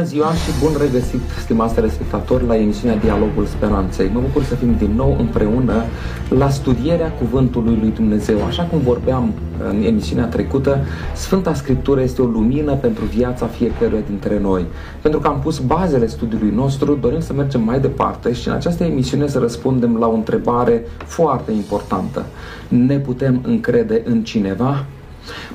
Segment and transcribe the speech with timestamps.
[0.00, 4.10] Bună ziua și bun regăsit, stimați telespectatori, la emisiunea Dialogul Speranței.
[4.12, 5.82] Mă bucur să fim din nou împreună
[6.28, 8.44] la studierea Cuvântului lui Dumnezeu.
[8.44, 9.32] Așa cum vorbeam
[9.70, 10.78] în emisiunea trecută,
[11.14, 14.64] Sfânta Scriptură este o lumină pentru viața fiecăruia dintre noi.
[15.02, 18.84] Pentru că am pus bazele studiului nostru, dorim să mergem mai departe și în această
[18.84, 22.24] emisiune să răspundem la o întrebare foarte importantă.
[22.68, 24.84] Ne putem încrede în cineva?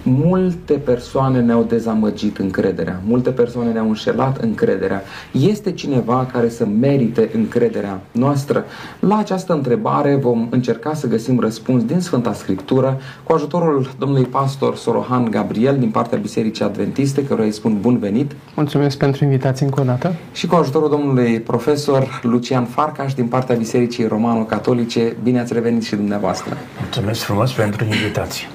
[0.04, 5.04] Multe persoane ne-au dezamăgit încrederea, multe persoane ne-au înșelat încrederea.
[5.32, 8.66] Este cineva care să merite încrederea noastră?
[9.00, 14.76] La această întrebare vom încerca să găsim răspuns din Sfânta Scriptură cu ajutorul domnului pastor
[14.76, 18.32] Sorohan Gabriel din partea Bisericii Adventiste, căruia îi spun bun venit.
[18.56, 20.16] Mulțumesc pentru invitație încă o dată.
[20.34, 25.16] Și cu ajutorul domnului profesor Lucian Farcaș din partea Bisericii Romano-Catolice.
[25.24, 26.58] Bine ați revenit și dumneavoastră.
[26.82, 28.48] Mulțumesc frumos pentru invitație.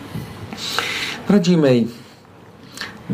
[1.31, 1.87] Dragii mei,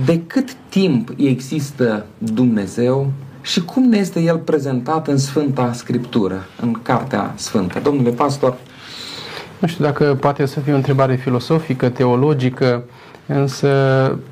[0.05, 6.73] de cât timp există Dumnezeu și cum ne este El prezentat în Sfânta Scriptură, în
[6.83, 7.81] Cartea Sfântă?
[7.83, 8.57] Domnule pastor,
[9.59, 12.85] nu știu dacă poate să fie o întrebare filosofică, teologică,
[13.27, 13.69] însă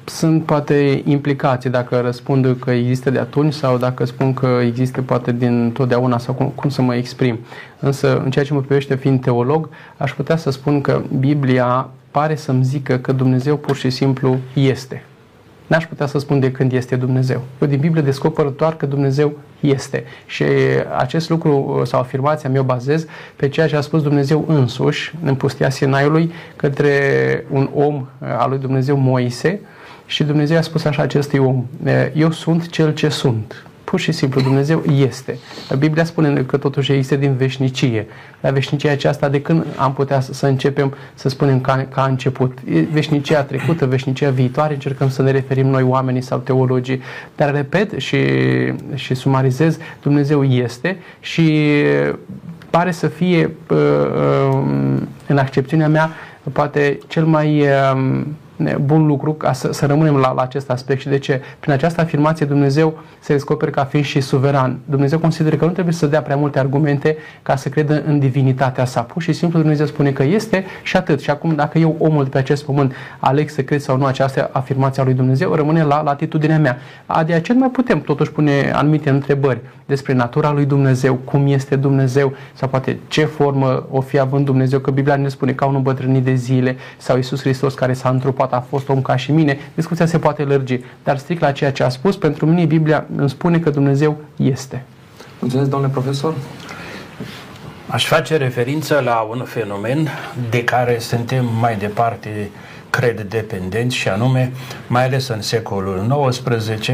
[0.05, 5.33] sunt poate implicații dacă răspund că există de atunci sau dacă spun că există poate
[5.33, 7.39] din totdeauna sau cum, cum să mă exprim.
[7.81, 12.35] Însă, în ceea ce mă privește fiind teolog, aș putea să spun că Biblia pare
[12.35, 15.03] să-mi zică că Dumnezeu pur și simplu este.
[15.67, 17.43] N-aș putea să spun de când este Dumnezeu.
[17.61, 20.05] Eu din Biblie descoper doar că Dumnezeu este.
[20.27, 20.45] Și
[20.99, 25.35] acest lucru sau afirmația mea o bazez pe ceea ce a spus Dumnezeu însuși în
[25.35, 29.61] pustia Sinaiului către un om al lui Dumnezeu Moise
[30.07, 31.65] și Dumnezeu a spus așa acestui om,
[32.13, 33.65] eu sunt cel ce sunt.
[33.95, 35.39] Pur și simplu, Dumnezeu este.
[35.79, 38.07] Biblia spune că totuși este din veșnicie.
[38.41, 42.59] La veșnicia aceasta, de când am putea să începem să spunem ca, ca a început?
[42.93, 47.03] Veșnicia trecută, veșnicia viitoare, încercăm să ne referim noi oamenii sau teologii.
[47.37, 48.19] Dar repet și,
[48.95, 51.65] și sumarizez, Dumnezeu este și
[52.71, 53.79] pare să fie, uh,
[54.53, 56.11] um, în accepțiunea mea,
[56.53, 57.65] poate cel mai
[57.95, 58.27] um,
[58.81, 61.01] bun lucru ca să, să rămânem la, la acest aspect.
[61.01, 61.43] Și de ce?
[61.61, 64.79] Prin această afirmație Dumnezeu se descoperă ca fiind și suveran.
[64.85, 68.85] Dumnezeu consideră că nu trebuie să dea prea multe argumente ca să credă în divinitatea
[68.85, 69.03] sa.
[69.03, 71.21] Pur și simplu Dumnezeu spune că este și atât.
[71.21, 74.51] Și acum dacă eu, omul de pe acest pământ, aleg să cred sau nu această
[74.53, 76.79] afirmație a lui Dumnezeu, rămâne la latitudinea mea.
[77.27, 82.33] De aceea mai putem totuși pune anumite întrebări despre natura lui Dumnezeu, cum este Dumnezeu
[82.55, 86.25] sau poate ce formă o fi având Dumnezeu, că Biblia ne spune ca un îmbătrânit
[86.25, 89.59] de zile sau Isus Hristos care s-a întrupat poate a fost om ca și mine,
[89.75, 90.81] discuția se poate lărgi.
[91.05, 94.85] Dar strict la ceea ce a spus, pentru mine Biblia îmi spune că Dumnezeu este.
[95.39, 96.35] Mulțumesc, domnule profesor.
[97.87, 100.09] Aș face referință la un fenomen
[100.51, 102.51] de care suntem mai departe,
[102.91, 104.53] cred, dependenți și anume,
[104.87, 106.91] mai ales în secolul XIX,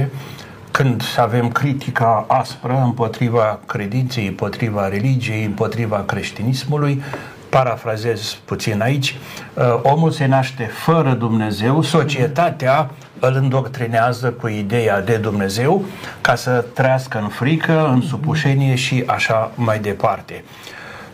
[0.71, 7.03] când avem critica aspră împotriva credinței, împotriva religiei, împotriva creștinismului,
[7.51, 9.17] parafrazez puțin aici,
[9.55, 15.85] uh, omul se naște fără Dumnezeu, societatea îl îndoctrinează cu ideea de Dumnezeu
[16.21, 20.45] ca să trăiască în frică, în supușenie și așa mai departe.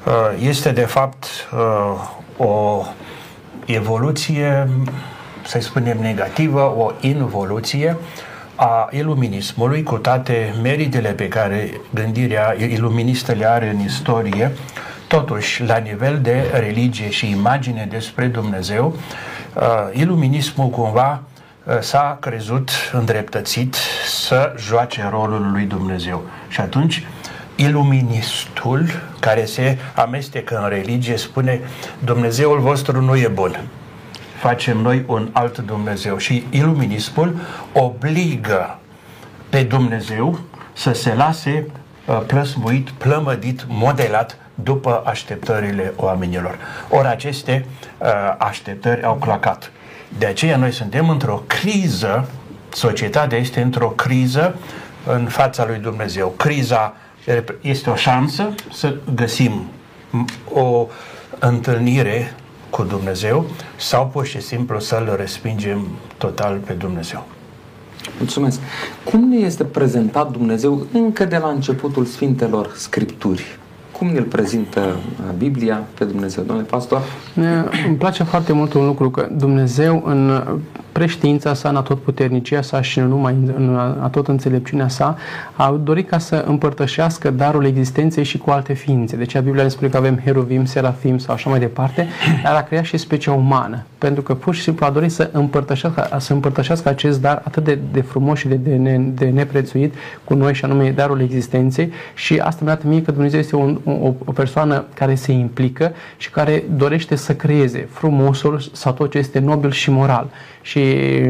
[0.04, 2.84] Uh, este de fapt uh, o
[3.64, 4.68] evoluție,
[5.44, 7.96] să spunem negativă, o involuție
[8.54, 14.52] a iluminismului cu toate meritele pe care gândirea iluministă le are în istorie,
[15.08, 18.96] Totuși, la nivel de religie și imagine despre Dumnezeu,
[19.54, 19.62] uh,
[19.92, 21.22] iluminismul cumva
[21.64, 26.22] uh, s-a crezut îndreptățit să joace rolul lui Dumnezeu.
[26.48, 27.06] Și atunci,
[27.56, 28.86] iluministul
[29.20, 31.60] care se amestecă în religie spune
[31.98, 33.60] Dumnezeul vostru nu e bun.
[34.40, 36.16] Facem noi un alt Dumnezeu.
[36.16, 37.34] Și iluminismul
[37.72, 38.78] obligă
[39.48, 40.38] pe Dumnezeu
[40.72, 41.66] să se lase
[42.06, 46.58] uh, plăsmuit, plămădit, modelat după așteptările oamenilor.
[46.88, 47.66] Ori aceste
[47.98, 48.08] uh,
[48.38, 49.72] așteptări au clacat.
[50.18, 52.28] De aceea noi suntem într-o criză,
[52.72, 54.54] societatea este într-o criză
[55.06, 56.34] în fața lui Dumnezeu.
[56.36, 56.94] Criza
[57.60, 59.66] este o șansă să găsim
[60.52, 60.86] o
[61.38, 62.34] întâlnire
[62.70, 65.86] cu Dumnezeu sau pur și simplu să-L respingem
[66.18, 67.26] total pe Dumnezeu.
[68.18, 68.60] Mulțumesc.
[69.04, 73.58] Cum ne este prezentat Dumnezeu încă de la începutul Sfintelor Scripturi?
[73.98, 76.44] Cum ne-l prezintă uh, Biblia pe Dumnezeu.
[76.44, 77.02] Domnule pastor?
[77.86, 80.42] Îmi place foarte mult un lucru, că Dumnezeu în
[80.96, 85.16] preștiința sa, în atotputernicia sa și nu numai în atot înțelepciunea sa,
[85.52, 89.16] a dorit ca să împărtășească darul existenței și cu alte ființe.
[89.16, 92.06] Deci Biblia ne spune că avem heruvim, serafim sau așa mai departe,
[92.42, 96.08] dar a creat și specia umană, pentru că pur și simplu a dorit să împărtășească,
[96.18, 99.94] să împărtășească acest dar atât de, de frumos și de, de, ne, de neprețuit
[100.24, 104.14] cu noi și anume darul existenței și asta mi-a mie că Dumnezeu este un, o,
[104.24, 109.38] o persoană care se implică și care dorește să creeze frumosul sau tot ce este
[109.38, 110.30] nobil și moral.
[110.66, 110.82] Și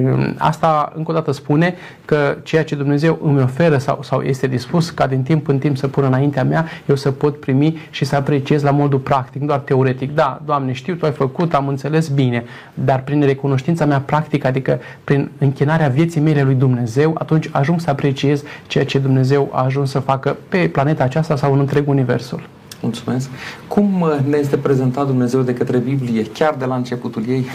[0.03, 1.75] mm, asta încă o dată spune
[2.05, 5.77] că ceea ce Dumnezeu îmi oferă sau, sau este dispus ca din timp în timp
[5.77, 9.47] să pună înaintea mea, eu să pot primi și să apreciez la modul practic, nu
[9.47, 10.15] doar teoretic.
[10.15, 12.45] Da, Doamne, știu, Tu ai făcut, am înțeles bine,
[12.75, 17.91] dar prin recunoștința mea practică, adică prin închinarea vieții mele lui Dumnezeu, atunci ajung să
[17.91, 22.49] apreciez ceea ce Dumnezeu a ajuns să facă pe planeta aceasta sau în întreg universul.
[22.81, 23.29] Mulțumesc.
[23.69, 27.47] Cum uh, ne este prezentat Dumnezeu de către Biblie, chiar de la începutul ei?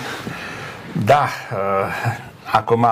[1.06, 1.58] Da, uh,
[2.52, 2.88] acum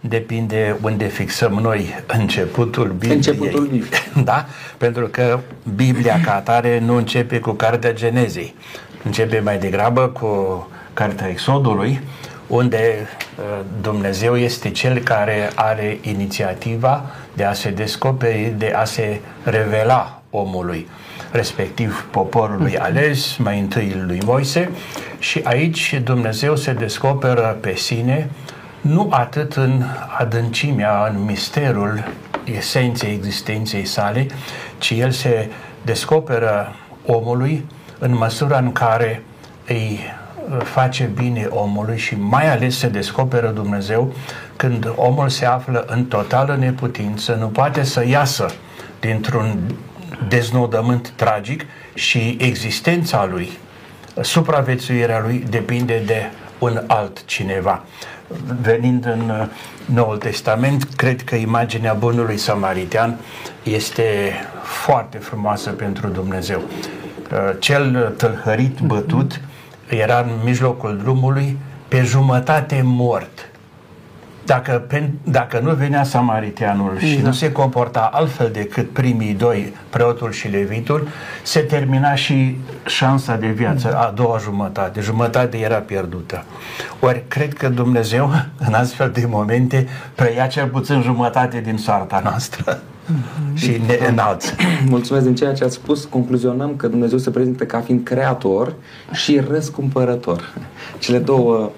[0.00, 3.14] depinde unde fixăm noi începutul Bibliei.
[3.14, 3.90] Începutul Bibliei.
[4.24, 4.46] Da?
[4.76, 5.40] Pentru că
[5.74, 8.54] Biblia ca atare nu începe cu cartea Genezei.
[9.04, 12.00] Începe mai degrabă cu cartea Exodului,
[12.46, 13.08] unde
[13.38, 17.04] uh, Dumnezeu este cel care are inițiativa
[17.34, 20.88] de a se descoperi, de a se revela omului
[21.30, 24.70] respectiv poporului ales, mai întâi lui Moise,
[25.18, 28.30] și aici Dumnezeu se descoperă pe sine
[28.80, 29.82] nu atât în
[30.18, 32.04] adâncimea, în misterul
[32.44, 34.26] esenței existenței sale,
[34.78, 35.50] ci el se
[35.84, 36.74] descoperă
[37.06, 37.66] omului
[37.98, 39.22] în măsura în care
[39.66, 39.98] îi
[40.62, 44.12] face bine omului și mai ales se descoperă Dumnezeu
[44.56, 48.46] când omul se află în totală neputință, nu poate să iasă
[49.00, 49.58] dintr-un
[50.28, 51.64] deznodământ tragic
[51.94, 53.50] și existența lui,
[54.20, 57.84] supraviețuirea lui depinde de un alt cineva.
[58.60, 59.46] Venind în uh,
[59.84, 63.18] Noul Testament, cred că imaginea bunului samaritean
[63.62, 64.32] este
[64.62, 66.58] foarte frumoasă pentru Dumnezeu.
[66.60, 69.40] Uh, cel tâlhărit, bătut,
[69.88, 71.58] era în mijlocul drumului,
[71.88, 73.51] pe jumătate mort
[74.44, 74.86] dacă,
[75.22, 77.26] dacă nu venea samariteanul și da.
[77.26, 81.08] nu se comporta altfel decât primii doi, preotul și levitul,
[81.42, 82.56] se termina și
[82.86, 84.00] șansa de viață, da.
[84.00, 85.00] a doua jumătate.
[85.00, 86.44] Jumătate era pierdută.
[87.00, 88.30] Ori cred că Dumnezeu,
[88.66, 93.54] în astfel de momente, preia cel puțin jumătate din soarta noastră mm-hmm.
[93.54, 94.54] și ne înalță.
[94.88, 96.04] Mulțumesc din ceea ce ați spus.
[96.04, 98.74] Concluzionăm că Dumnezeu se prezintă ca fiind creator
[99.12, 100.52] și răscumpărător.
[100.98, 101.70] Cele două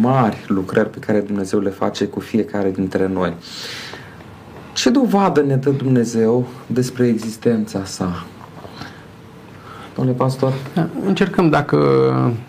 [0.00, 3.34] mari lucrări pe care Dumnezeu le face cu fiecare dintre noi.
[4.72, 8.26] Ce dovadă ne dă Dumnezeu despre existența sa?
[9.98, 10.52] Domnule pastor?
[10.74, 11.78] Da, încercăm dacă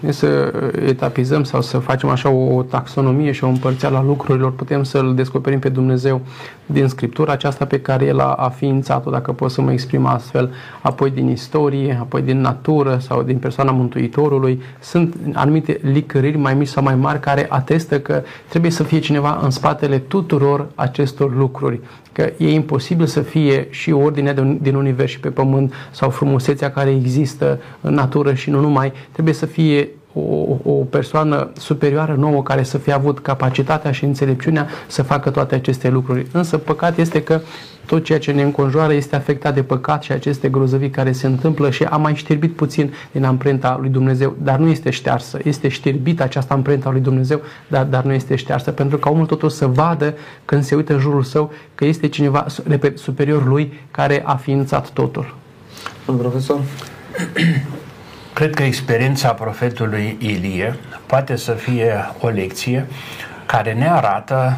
[0.05, 0.53] e să
[0.85, 5.59] etapizăm sau să facem așa o taxonomie și o împărțeală a lucrurilor, putem să-L descoperim
[5.59, 6.21] pe Dumnezeu
[6.65, 10.53] din Scriptura aceasta pe care El a, a ființat-o, dacă pot să mă exprim astfel,
[10.81, 14.61] apoi din istorie, apoi din natură sau din persoana Mântuitorului.
[14.79, 19.39] Sunt anumite licăriri mai mici sau mai mari care atestă că trebuie să fie cineva
[19.43, 21.79] în spatele tuturor acestor lucruri
[22.11, 26.89] că e imposibil să fie și ordinea din univers și pe pământ sau frumusețea care
[26.89, 27.38] există
[27.81, 32.77] în natură și nu numai, trebuie să fie o, o persoană superioară nouă care să
[32.77, 36.27] fie avut capacitatea și înțelepciunea să facă toate aceste lucruri.
[36.31, 37.41] Însă păcat este că
[37.85, 41.69] tot ceea ce ne înconjoară este afectat de păcat și aceste grozăvii care se întâmplă
[41.69, 45.39] și a mai știrbit puțin din amprenta lui Dumnezeu, dar nu este ștearsă.
[45.43, 49.49] Este știrbită această amprenta lui Dumnezeu, dar, dar nu este ștearsă, pentru că omul totul
[49.49, 50.13] să vadă
[50.45, 54.89] când se uită în jurul său că este cineva, repet, superior lui care a ființat
[54.89, 55.35] totul.
[56.05, 56.59] Domnul profesor?
[58.33, 62.85] Cred că experiența profetului Ilie poate să fie o lecție
[63.45, 64.57] care ne arată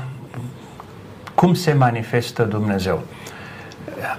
[1.36, 3.04] cum se manifestă Dumnezeu.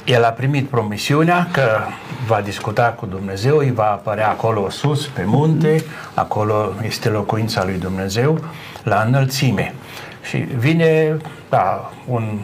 [0.05, 1.79] El a primit promisiunea că
[2.27, 5.85] va discuta cu Dumnezeu, îi va apărea acolo sus, pe munte,
[6.15, 8.45] acolo este locuința lui Dumnezeu,
[8.83, 9.75] la înălțime.
[10.23, 11.17] Și vine,
[11.49, 12.39] da, un,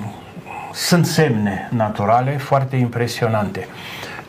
[0.72, 3.68] sunt semne naturale foarte impresionante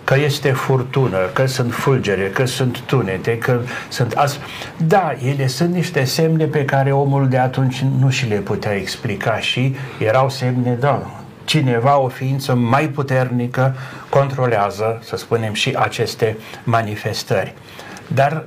[0.10, 4.40] că este furtună, că sunt fulgere, că sunt tunete, că sunt as...
[4.78, 9.40] Da, ele sunt niște semne pe care omul de atunci nu și le putea explica
[9.40, 11.02] și erau semne, da,
[11.46, 13.76] cineva, o ființă mai puternică,
[14.10, 17.54] controlează, să spunem, și aceste manifestări.
[18.08, 18.44] Dar,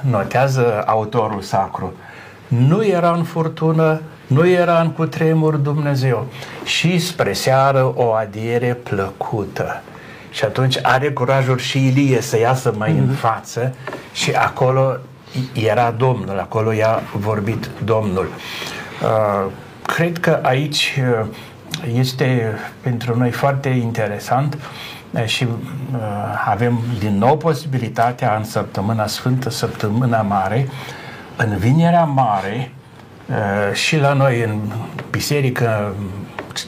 [0.00, 1.92] notează autorul sacru,
[2.48, 6.26] nu era în furtună, nu era în cutremur Dumnezeu
[6.64, 9.82] și spre seară o adiere plăcută
[10.30, 12.98] Și atunci are curajul și Ilie să iasă mai mm-hmm.
[12.98, 13.14] în mhm.
[13.14, 13.74] față
[14.12, 14.96] și acolo
[15.52, 18.28] era Domnul, acolo i-a vorbit Domnul.
[19.02, 19.50] Uh,
[19.86, 21.26] cred că aici uh,
[21.94, 24.58] este pentru noi foarte interesant
[25.10, 25.46] uh, și
[26.46, 30.68] avem din nou posibilitatea în săptămâna sfântă, săptămâna mare,
[31.36, 32.72] în vinerea mare
[33.72, 34.60] și la noi în
[35.10, 35.94] biserică,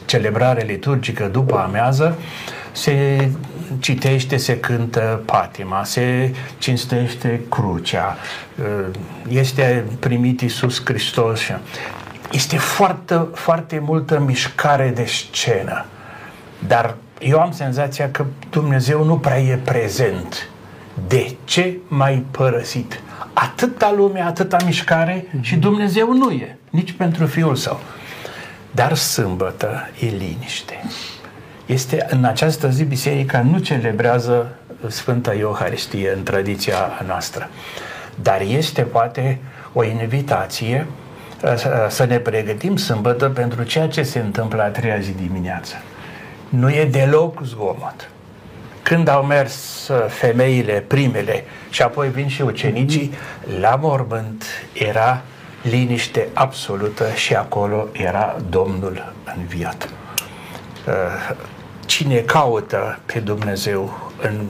[0.04, 2.18] celebrare liturgică după amiază,
[2.72, 3.28] se
[3.80, 8.16] citește, se cântă patima, se cinstește crucea,
[9.28, 11.40] este primit Iisus Hristos.
[12.32, 15.84] Este foarte, foarte multă mișcare de scenă,
[16.66, 20.48] dar eu am senzația că Dumnezeu nu prea e prezent.
[21.08, 23.00] De ce mai părăsit?
[23.32, 25.40] Atâta lume, atâta mișcare mm-hmm.
[25.40, 27.80] și Dumnezeu nu e, nici pentru Fiul Său.
[28.70, 30.80] Dar sâmbătă e liniște
[31.66, 34.56] este în această zi biserica nu celebrează
[34.88, 36.76] Sfânta Euharistie în tradiția
[37.06, 37.48] noastră.
[38.14, 39.38] Dar este poate
[39.72, 40.86] o invitație
[41.42, 41.54] uh,
[41.88, 45.74] să ne pregătim sâmbătă pentru ceea ce se întâmplă a treia zi dimineață.
[46.48, 48.10] Nu e deloc zgomot.
[48.82, 53.12] Când au mers uh, femeile primele și apoi vin și ucenicii,
[53.60, 55.22] la mormânt era
[55.62, 59.88] liniște absolută și acolo era Domnul înviat.
[60.86, 61.36] Uh,
[61.86, 64.40] cine caută pe Dumnezeu în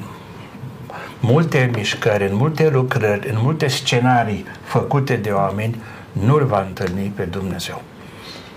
[1.21, 7.23] multe mișcări, în multe lucrări, în multe scenarii făcute de oameni, nu-L va întâlni pe
[7.23, 7.83] Dumnezeu.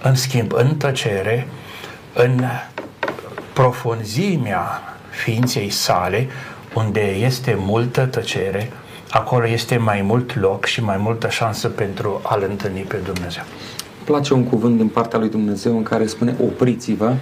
[0.03, 1.48] În schimb, în tăcere,
[2.13, 2.44] în
[3.53, 6.27] profunzimea ființei sale,
[6.74, 8.72] unde este multă tăcere,
[9.10, 13.44] acolo este mai mult loc și mai multă șansă pentru a-L întâlni pe Dumnezeu.
[14.03, 17.13] Place un cuvânt din partea lui Dumnezeu în care spune opriți-vă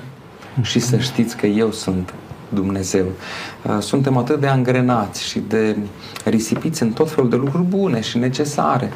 [0.62, 2.14] și să știți că eu sunt
[2.54, 3.06] Dumnezeu.
[3.62, 5.78] Uh, suntem atât de angrenați și de
[6.26, 8.92] risipiți în tot felul de lucruri bune și necesare,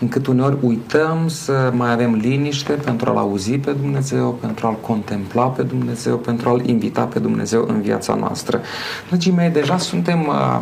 [0.00, 5.46] încât uneori uităm să mai avem liniște pentru a-L auzi pe Dumnezeu, pentru a-L contempla
[5.46, 8.60] pe Dumnezeu, pentru a-L invita pe Dumnezeu în viața noastră.
[9.08, 10.60] Dragii mei, deja suntem uh,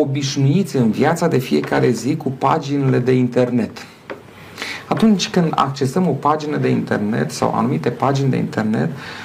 [0.00, 3.86] obișnuiți în viața de fiecare zi cu paginile de internet.
[4.88, 9.23] Atunci când accesăm o pagină de internet sau anumite pagini de internet, uh, Uh,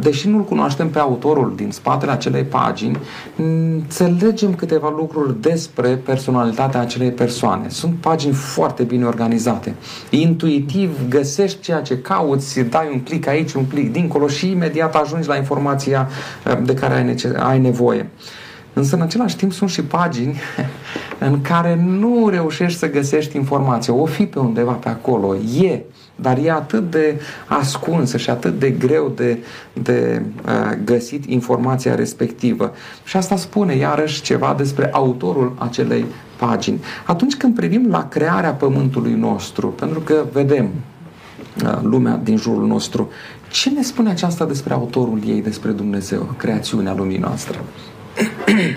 [0.00, 2.98] deși nu-l cunoaștem pe autorul din spatele acelei pagini,
[3.36, 7.68] înțelegem câteva lucruri despre personalitatea acelei persoane.
[7.68, 9.74] Sunt pagini foarte bine organizate.
[10.10, 15.28] Intuitiv găsești ceea ce cauți, dai un click aici, un click dincolo și imediat ajungi
[15.28, 16.08] la informația
[16.46, 18.08] uh, de care ai, nece- ai nevoie.
[18.72, 20.40] Însă, în același timp, sunt și pagini
[21.28, 23.92] în care nu reușești să găsești informație.
[23.92, 25.34] O fi pe undeva pe acolo.
[25.34, 25.80] E
[26.16, 29.38] dar e atât de ascunsă și atât de greu de,
[29.72, 32.72] de uh, găsit informația respectivă.
[33.04, 36.04] Și asta spune iarăși ceva despre autorul acelei
[36.36, 36.80] pagini.
[37.06, 40.70] Atunci când privim la crearea pământului nostru, pentru că vedem
[41.64, 43.10] uh, lumea din jurul nostru,
[43.50, 47.58] ce ne spune aceasta despre autorul ei, despre Dumnezeu, creațiunea lumii noastre?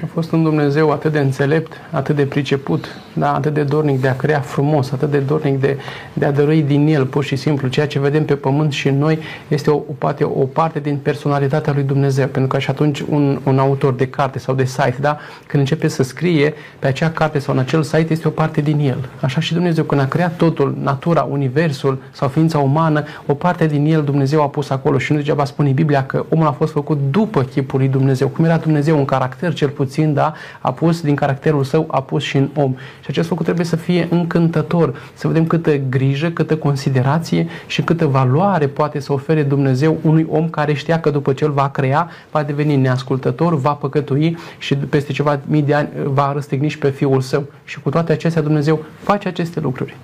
[0.03, 4.07] A fost un Dumnezeu atât de înțelept, atât de priceput, da, atât de dornic de
[4.07, 5.77] a crea frumos, atât de dornic de,
[6.13, 7.67] de a dărui din el, pur și simplu.
[7.67, 10.97] Ceea ce vedem pe pământ și în noi este o, o, parte, o parte din
[10.97, 12.27] personalitatea lui Dumnezeu.
[12.27, 15.17] Pentru că și atunci un, un autor de carte sau de site, da,
[15.47, 18.79] când începe să scrie pe acea carte sau în acel site, este o parte din
[18.79, 19.09] el.
[19.21, 23.85] Așa și Dumnezeu, când a creat totul, natura, universul sau ființa umană, o parte din
[23.85, 24.97] el Dumnezeu a pus acolo.
[24.97, 28.27] Și nu degeaba spune Biblia că omul a fost făcut după chipul lui Dumnezeu.
[28.27, 32.01] Cum era Dumnezeu în caracter caracter cel puțin, da, a pus din caracterul său, a
[32.01, 32.75] pus și în om.
[32.99, 38.05] Și acest lucru trebuie să fie încântător, să vedem câtă grijă, câtă considerație și câtă
[38.05, 42.09] valoare poate să ofere Dumnezeu unui om care știa că după ce îl va crea,
[42.31, 46.89] va deveni neascultător, va păcătui și peste ceva mii de ani va răstigni și pe
[46.89, 47.45] Fiul Său.
[47.63, 49.95] Și cu toate acestea Dumnezeu face aceste lucruri.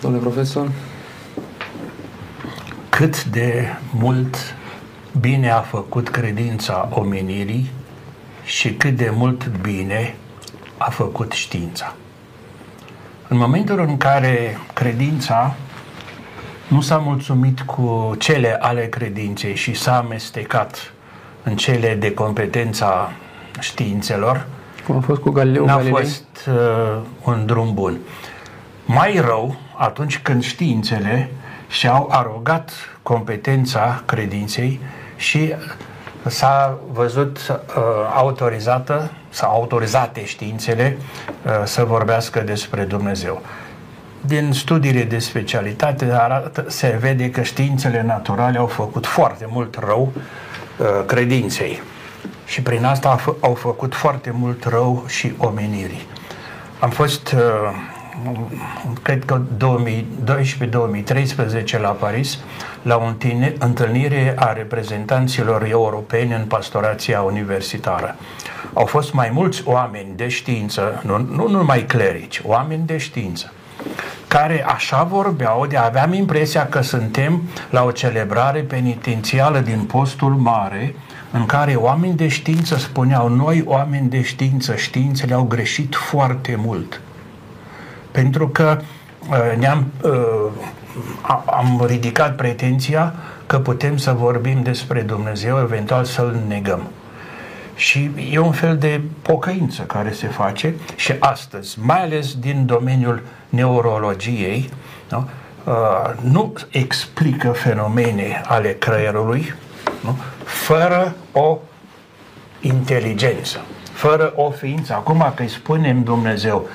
[0.00, 0.70] Domnule profesor?
[2.88, 3.64] Cât de
[3.98, 4.36] mult
[5.20, 7.70] bine a făcut credința omenirii
[8.46, 10.14] și cât de mult bine
[10.76, 11.94] a făcut știința.
[13.28, 15.54] În momentul în care credința
[16.68, 20.92] nu s-a mulțumit cu cele ale credinței și s-a amestecat
[21.42, 23.12] în cele de competența
[23.60, 24.46] științelor,
[24.86, 26.02] cum a fost cu Galileu n-a Galilei?
[26.02, 27.98] fost uh, un drum bun.
[28.84, 31.30] Mai rău, atunci când științele
[31.68, 32.72] și-au arogat
[33.02, 34.80] competența credinței
[35.16, 35.54] și
[36.28, 37.82] s-a văzut uh,
[38.14, 40.96] autorizată sau autorizate științele
[41.42, 43.42] uh, să vorbească despre Dumnezeu.
[44.20, 50.12] Din studiile de specialitate arată, se vede că științele naturale au făcut foarte mult rău
[50.78, 51.82] uh, credinței.
[52.46, 56.06] și prin asta au făcut foarte mult rău și omenirii.
[56.80, 57.40] Am fost, uh,
[59.02, 59.40] cred că
[61.76, 62.38] 2012-2013 la Paris,
[62.82, 63.12] la o
[63.58, 68.16] întâlnire a reprezentanților europeni în pastorația universitară.
[68.72, 73.52] Au fost mai mulți oameni de știință, nu, nu numai clerici, oameni de știință,
[74.28, 80.94] care așa vorbeau, de aveam impresia că suntem la o celebrare penitențială din postul mare,
[81.30, 87.00] în care oameni de știință spuneau, noi oameni de știință, științele au greșit foarte mult.
[88.16, 88.78] Pentru că
[89.30, 90.50] uh, ne-am, uh,
[91.46, 93.14] am ridicat pretenția
[93.46, 96.90] că putem să vorbim despre Dumnezeu, eventual să-L negăm.
[97.74, 103.22] Și e un fel de pocăință care se face și astăzi, mai ales din domeniul
[103.48, 104.70] neurologiei,
[105.10, 105.28] nu,
[105.64, 105.74] uh,
[106.20, 109.54] nu explică fenomene ale creierului
[110.00, 111.58] nu, fără o
[112.60, 113.60] inteligență,
[113.96, 114.92] fără o ființă.
[114.92, 116.68] Acum că îi spunem Dumnezeu,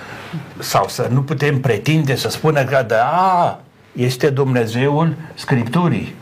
[0.59, 3.59] sau să nu putem pretinde să spună că da,
[3.91, 6.15] este Dumnezeul Scripturii.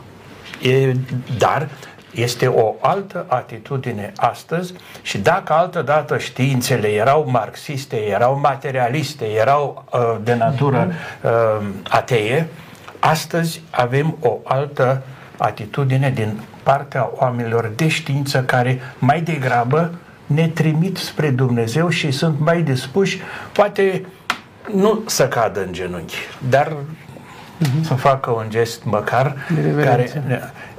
[0.62, 0.92] E,
[1.38, 1.68] dar
[2.14, 10.16] este o altă atitudine astăzi și dacă altădată științele erau marxiste, erau materialiste, erau uh,
[10.22, 10.96] de natură mhm.
[11.22, 12.48] uh, atee,
[12.98, 15.02] astăzi avem o altă
[15.36, 19.90] atitudine din partea oamenilor de știință care mai degrabă
[20.34, 23.20] ne trimit spre Dumnezeu și sunt mai dispuși,
[23.52, 24.06] poate
[24.74, 26.16] nu să cadă în genunchi,
[26.48, 27.82] dar uh-huh.
[27.82, 29.36] să facă un gest măcar
[29.82, 30.24] care,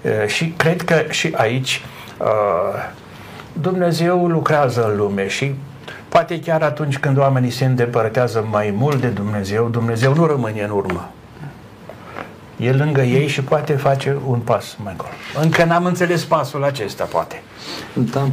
[0.01, 1.83] uh, și cred că și aici
[2.17, 2.27] uh,
[3.53, 5.55] Dumnezeu lucrează în lume și
[6.09, 10.69] poate chiar atunci când oamenii se îndepărtează mai mult de Dumnezeu, Dumnezeu nu rămâne în
[10.69, 11.11] urmă
[12.61, 15.11] e lângă ei și poate face un pas mai încolo.
[15.41, 17.43] Încă n-am înțeles pasul acesta, poate.
[17.93, 18.29] Da.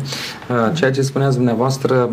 [0.72, 2.10] Ceea ce spuneați dumneavoastră,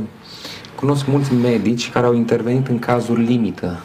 [0.75, 3.79] cunosc mulți medici care au intervenit în cazuri limită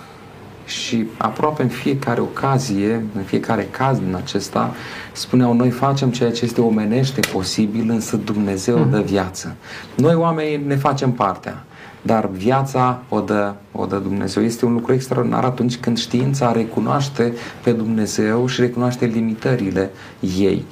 [0.64, 4.74] și aproape în fiecare ocazie, în fiecare caz din acesta,
[5.12, 8.90] spuneau noi facem ceea ce este omenește posibil, însă Dumnezeu mm.
[8.90, 9.54] dă viață.
[9.94, 11.64] Noi oamenii ne facem partea
[12.02, 14.42] dar viața o dă, o dă Dumnezeu.
[14.42, 17.32] Este un lucru extraordinar atunci când știința recunoaște
[17.64, 19.90] pe Dumnezeu și recunoaște limitările
[20.38, 20.64] ei.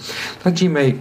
[0.42, 0.96] Dragii mei,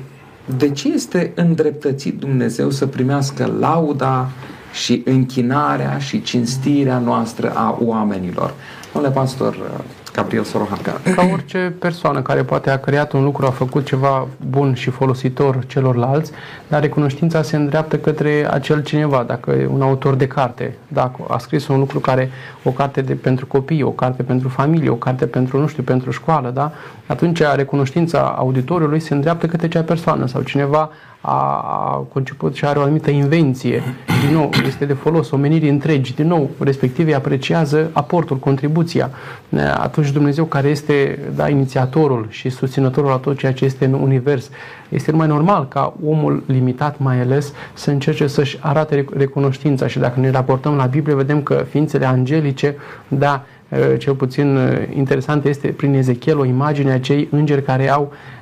[0.57, 4.29] de ce este îndreptățit Dumnezeu să primească lauda
[4.73, 8.53] și închinarea și cinstirea noastră a oamenilor?
[8.93, 9.81] Domnule pastor,
[10.17, 10.79] Gabriel Sorohan.
[10.81, 14.89] Ca, ca orice persoană care poate a creat un lucru, a făcut ceva bun și
[14.89, 16.31] folositor celorlalți,
[16.67, 21.37] dar recunoștința se îndreaptă către acel cineva, dacă e un autor de carte, dacă a
[21.37, 22.29] scris un lucru care,
[22.63, 26.11] o carte de, pentru copii, o carte pentru familie, o carte pentru, nu știu, pentru
[26.11, 26.71] școală, da?
[27.05, 30.89] atunci recunoștința auditoriului se îndreaptă către acea persoană sau cineva
[31.21, 33.83] a, a conceput și are o anumită invenție,
[34.25, 39.09] din nou, este de folos omenirii întregi, din nou, respectiv apreciază aportul, contribuția.
[39.77, 44.49] Atunci Dumnezeu, care este da, inițiatorul și susținătorul la tot ceea ce este în univers,
[44.89, 49.87] este numai normal ca omul limitat mai ales să încerce să-și arate recunoștința.
[49.87, 52.75] Și dacă ne raportăm la Biblie, vedem că ființele angelice,
[53.07, 53.43] da,
[53.97, 54.59] cel puțin
[54.95, 58.36] interesant este prin Ezechiel o imagine a cei îngeri care au Uh,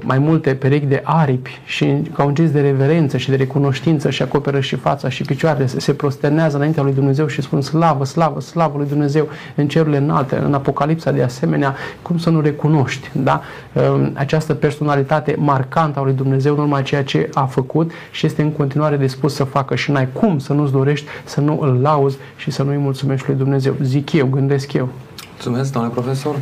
[0.00, 4.22] mai multe perechi de aripi și ca un gest de reverență și de recunoștință și
[4.22, 8.40] acoperă și fața și picioarele, se, se prosternează înaintea lui Dumnezeu și spun slavă, slavă,
[8.40, 13.42] slavă lui Dumnezeu în cerurile înalte, în Apocalipsa de asemenea, cum să nu recunoști, da?
[13.72, 18.42] Um, această personalitate marcantă a lui Dumnezeu, nu numai ceea ce a făcut și este
[18.42, 22.16] în continuare dispus să facă și n-ai cum să nu-ți dorești să nu îl lauzi
[22.36, 23.74] și să nu-i mulțumești lui Dumnezeu.
[23.82, 24.88] Zic eu, gândesc eu.
[25.30, 26.36] Mulțumesc, domnule profesor.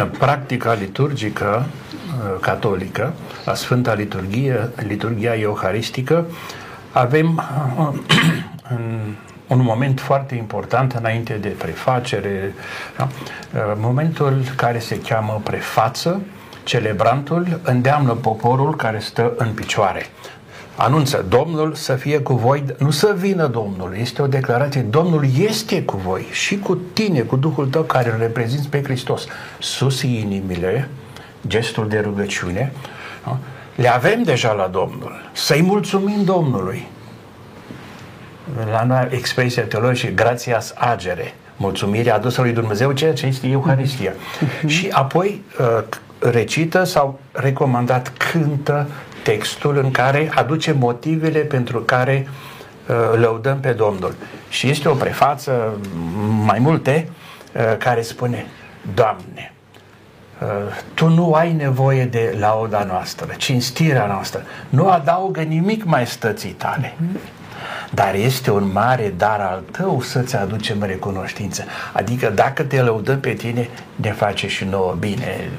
[0.00, 1.95] În practica liturgică, Uh,
[2.40, 3.12] catolică,
[3.44, 6.26] la Sfânta Liturghie, liturgia euharistică,
[6.92, 7.42] avem
[7.78, 7.88] uh,
[9.56, 12.54] un moment foarte important înainte de prefacere,
[12.96, 13.08] da?
[13.54, 16.20] Uh, momentul care se cheamă prefață,
[16.64, 20.06] celebrantul îndeamnă poporul care stă în picioare.
[20.76, 25.82] Anunță Domnul să fie cu voi, nu să vină Domnul, este o declarație, Domnul este
[25.82, 29.26] cu voi și cu tine, cu Duhul tău care îl reprezinți pe Hristos.
[29.58, 30.88] Sus inimile,
[31.46, 32.72] gestul de rugăciune,
[33.74, 35.30] le avem deja la Domnul.
[35.32, 36.86] Să-i mulțumim Domnului.
[38.70, 44.12] La expresia teologică, grațias agere, mulțumirea adusă lui Dumnezeu, ceea ce este Euharistia.
[44.40, 44.66] Mhm.
[44.74, 45.84] Și apoi uh,
[46.18, 48.86] recită sau recomandat cântă
[49.22, 54.14] textul în care aduce motivele pentru care uh, lăudăm pe Domnul.
[54.48, 55.78] Și este o prefață,
[56.44, 57.08] mai multe,
[57.52, 58.46] uh, care spune,
[58.94, 59.52] Doamne,
[60.94, 64.42] tu nu ai nevoie de lauda noastră, cinstirea noastră.
[64.68, 66.94] Nu adaugă nimic mai stății tale.
[67.90, 71.64] Dar este un mare dar al tău să-ți aducem recunoștință.
[71.92, 75.50] Adică dacă te lăudăm pe tine, ne face și nouă bine.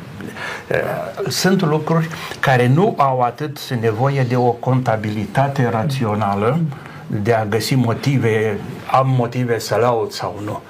[0.72, 2.08] Uh, sunt lucruri
[2.40, 6.60] care nu au atât nevoie de o contabilitate rațională,
[7.08, 8.60] de a găsi motive,
[8.92, 10.62] am motive să laud sau nu.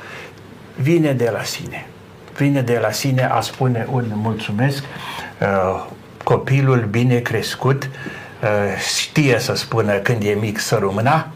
[0.76, 1.86] Vine de la sine
[2.38, 4.84] vine de la sine a spune un mulțumesc,
[5.42, 5.86] uh,
[6.24, 8.50] copilul bine crescut uh,
[8.98, 11.28] știe să spună când e mic să rămâna,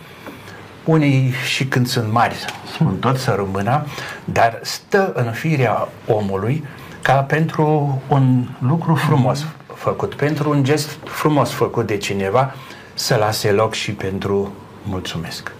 [0.85, 2.35] unii și când sunt mari
[2.73, 3.85] spun tot să rămână,
[4.25, 6.65] dar stă în firea omului
[7.01, 12.55] ca pentru un lucru frumos făcut, pentru un gest frumos făcut de cineva,
[12.93, 15.51] să lase loc și pentru mulțumesc.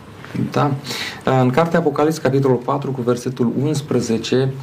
[0.52, 0.74] Da.
[1.41, 4.54] În cartea Apocalips, capitolul 4, cu versetul 11,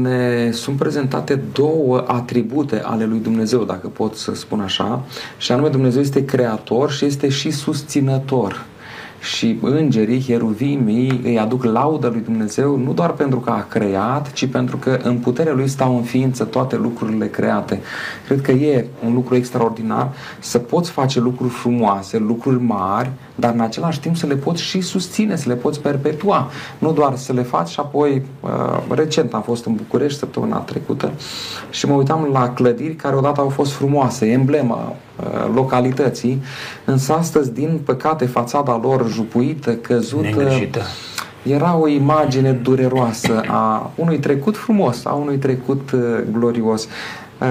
[0.00, 5.04] ne sunt prezentate două atribute ale lui Dumnezeu, dacă pot să spun așa,
[5.38, 8.64] și anume Dumnezeu este creator și este și susținător
[9.20, 14.46] și îngerii, heruvimii, îi aduc laudă lui Dumnezeu nu doar pentru că a creat, ci
[14.46, 17.80] pentru că în puterea lui stau în ființă toate lucrurile create.
[18.26, 23.60] Cred că e un lucru extraordinar să poți face lucruri frumoase, lucruri mari, dar în
[23.60, 26.50] același timp să le poți și susține, să le poți perpetua.
[26.78, 28.50] Nu doar să le faci și apoi, uh,
[28.88, 31.12] recent am fost în București săptămâna trecută
[31.70, 36.42] și mă uitam la clădiri care odată au fost frumoase, emblema uh, localității,
[36.84, 40.80] însă astăzi, din păcate, fațada lor jupuită, căzută, Negreșită.
[41.42, 46.00] era o imagine dureroasă a unui trecut frumos, a unui trecut uh,
[46.32, 46.88] glorios.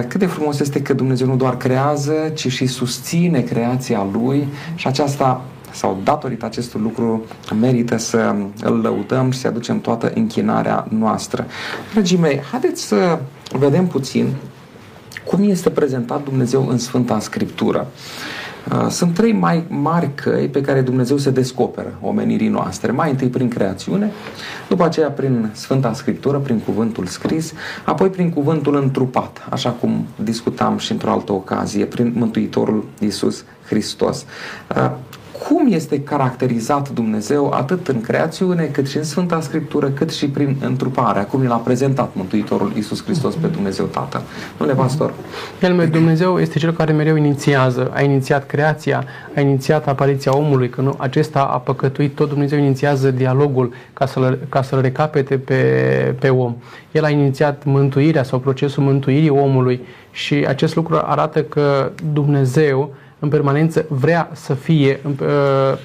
[0.08, 4.88] Cât de frumos este că Dumnezeu nu doar creează, ci și susține creația Lui și
[4.88, 5.42] aceasta
[5.80, 7.26] sau datorită acestui lucru
[7.60, 11.46] merită să îl lăudăm și să aducem toată închinarea noastră.
[11.94, 13.20] Dragii mei, haideți să
[13.52, 14.34] vedem puțin
[15.26, 17.88] cum este prezentat Dumnezeu în Sfânta Scriptură.
[18.72, 22.92] Uh, sunt trei mai mari căi pe care Dumnezeu se descoperă omenirii noastre.
[22.92, 24.12] Mai întâi prin creațiune,
[24.68, 27.54] după aceea prin Sfânta Scriptură, prin cuvântul scris,
[27.86, 34.26] apoi prin cuvântul întrupat, așa cum discutam și într-o altă ocazie, prin Mântuitorul Iisus Hristos.
[35.40, 40.28] Uh, cum este caracterizat Dumnezeu atât în creațiune, cât și în Sfânta Scriptură, cât și
[40.28, 44.22] prin întruparea, cum l-a prezentat Mântuitorul Iisus Hristos pe Dumnezeu Tatăl.
[44.58, 45.14] Domnule pastor.
[45.62, 49.04] El, Dumnezeu este cel care mereu inițiază, a inițiat creația,
[49.36, 54.40] a inițiat apariția omului, că nu, acesta a păcătuit, tot Dumnezeu inițiază dialogul ca să-l,
[54.50, 55.56] ca să-l recapete pe,
[56.20, 56.56] pe om.
[56.92, 63.30] El a inițiat mântuirea sau procesul mântuirii omului și acest lucru arată că Dumnezeu în
[63.30, 65.18] permanență vrea să fie uh,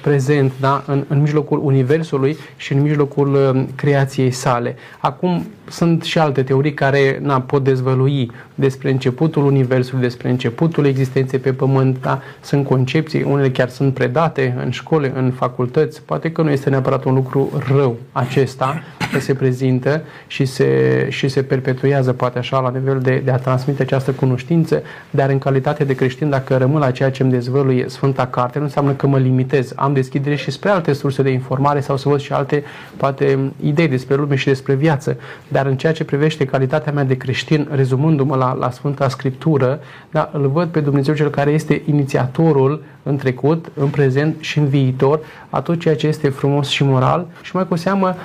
[0.01, 4.75] prezent da, în, în mijlocul Universului și în mijlocul uh, creației sale.
[4.99, 11.39] Acum sunt și alte teorii care na, pot dezvălui despre începutul Universului, despre începutul existenței
[11.39, 12.01] pe Pământ.
[12.01, 12.21] Da?
[12.41, 16.01] Sunt concepții, unele chiar sunt predate în școli, în facultăți.
[16.01, 21.27] Poate că nu este neapărat un lucru rău acesta că se prezintă și se, și
[21.27, 25.83] se perpetuează poate așa la nivel de, de a transmite această cunoștință, dar în calitate
[25.83, 29.17] de creștin, dacă rămân la ceea ce îmi dezvăluie Sfânta Carte, nu înseamnă că mă
[29.17, 29.73] limitez.
[29.75, 32.63] Am deschidere și spre alte surse de informare sau să văd și alte,
[32.97, 35.17] poate, idei despre lume și despre viață.
[35.47, 39.79] Dar în ceea ce privește calitatea mea de creștin, rezumându-mă la, la Sfânta Scriptură,
[40.11, 44.67] da, îl văd pe Dumnezeu cel care este inițiatorul în trecut, în prezent și în
[44.67, 48.15] viitor, a tot ceea ce este frumos și moral și mai cu seamă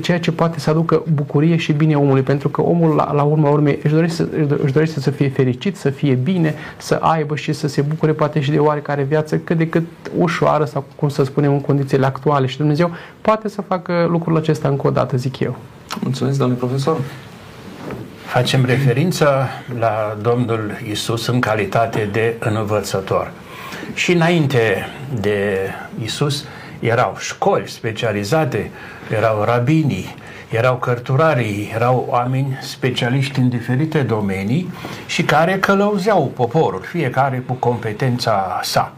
[0.00, 3.50] ceea ce poate să aducă bucurie și bine omului, pentru că omul la, la urma
[3.50, 4.28] urmei își dorește,
[4.62, 8.25] își dorește să fie fericit, să fie bine, să aibă și să se bucure poate
[8.40, 9.86] și de oarecare viață cât de cât
[10.18, 14.68] ușoară sau cum să spunem în condițiile actuale și Dumnezeu poate să facă lucrul acesta
[14.68, 15.56] încă o dată, zic eu.
[16.00, 17.00] Mulțumesc, domnule profesor.
[18.24, 23.30] Facem referință la Domnul Isus în calitate de învățător.
[23.94, 24.88] Și înainte
[25.20, 25.58] de
[26.02, 26.44] Isus
[26.80, 28.70] erau școli specializate,
[29.16, 30.14] erau rabinii,
[30.50, 34.72] erau cărturarii, erau oameni specialiști în diferite domenii
[35.06, 38.92] și care călăuzeau poporul, fiecare cu competența sa.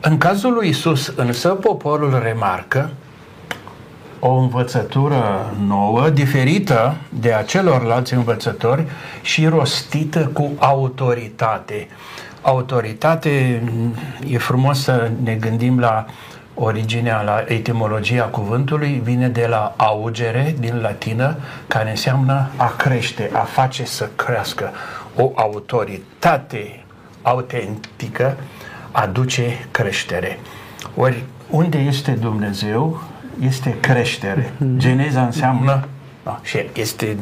[0.00, 2.90] În cazul lui Isus, însă, poporul remarcă
[4.18, 8.84] o învățătură nouă, diferită de acelorlalți învățători
[9.22, 11.88] și rostită cu autoritate.
[12.42, 13.62] Autoritate,
[14.28, 16.06] e frumos să ne gândim la
[16.54, 21.36] originea, la etimologia cuvântului, vine de la augere, din latină,
[21.66, 24.70] care înseamnă a crește, a face să crească.
[25.16, 26.84] O autoritate
[27.22, 28.36] autentică
[28.90, 30.38] aduce creștere.
[30.96, 33.02] Ori unde este Dumnezeu,
[33.40, 34.52] este creștere.
[34.56, 34.78] Mhm.
[34.78, 35.88] Geneza înseamnă
[36.22, 37.16] da, și este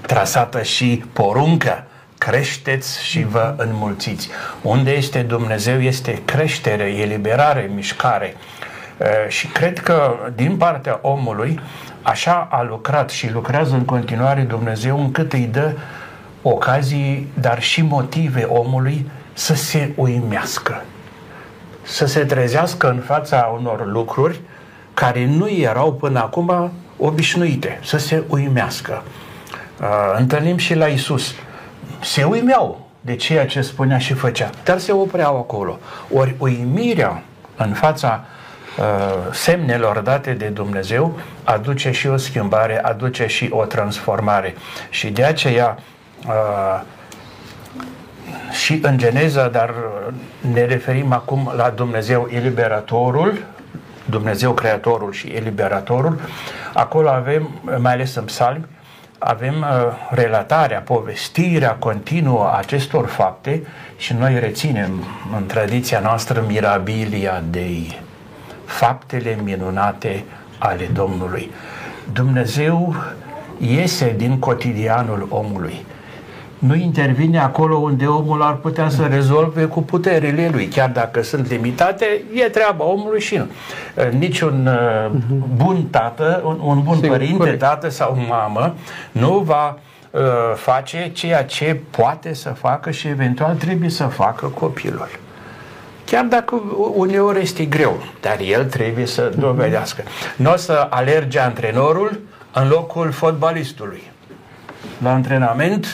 [0.00, 1.84] trasată și poruncă
[2.26, 4.28] creșteți și vă înmulțiți.
[4.62, 8.36] Unde este Dumnezeu este creștere, eliberare, mișcare.
[9.28, 11.60] Și cred că din partea omului
[12.02, 15.72] așa a lucrat și lucrează în continuare Dumnezeu încât îi dă
[16.42, 20.84] ocazii, dar și motive omului să se uimească.
[21.82, 24.40] Să se trezească în fața unor lucruri
[24.94, 29.02] care nu erau până acum obișnuite, să se uimească.
[30.16, 31.34] întâlnim și la Isus.
[32.00, 35.78] Se uimeau de ceea ce spunea și făcea, dar se opreau acolo.
[36.12, 37.22] Ori uimirea
[37.56, 38.24] în fața
[38.78, 38.84] uh,
[39.32, 44.54] semnelor date de Dumnezeu aduce și o schimbare, aduce și o transformare.
[44.90, 45.78] Și de aceea
[46.26, 46.82] uh,
[48.50, 49.74] și în Geneza, dar
[50.52, 53.44] ne referim acum la Dumnezeu eliberatorul,
[54.04, 56.20] Dumnezeu creatorul și eliberatorul.
[56.72, 58.64] Acolo avem, mai ales în psalmi,
[59.24, 59.66] avem uh,
[60.10, 63.62] relatarea, povestirea continuă a acestor fapte
[63.96, 65.04] și noi reținem
[65.36, 68.00] în tradiția noastră mirabilia Dei,
[68.64, 70.24] faptele minunate
[70.58, 71.50] ale Domnului.
[72.12, 72.94] Dumnezeu
[73.58, 75.84] iese din cotidianul omului
[76.66, 80.66] nu intervine acolo unde omul ar putea să rezolve cu puterile lui.
[80.66, 83.46] Chiar dacă sunt limitate, e treaba omului și nu.
[83.94, 85.18] Uh, niciun uh,
[85.56, 87.58] bun tată, un, un bun Sigur, părinte, corect.
[87.58, 88.74] tată sau mamă
[89.12, 89.78] nu va
[90.10, 90.20] uh,
[90.56, 95.08] face ceea ce poate să facă și eventual trebuie să facă copilul.
[96.04, 96.62] Chiar dacă
[96.94, 100.02] uneori este greu, dar el trebuie să dovedească.
[100.36, 102.20] Nu o să alerge antrenorul
[102.52, 104.02] în locul fotbalistului.
[105.02, 105.86] La antrenament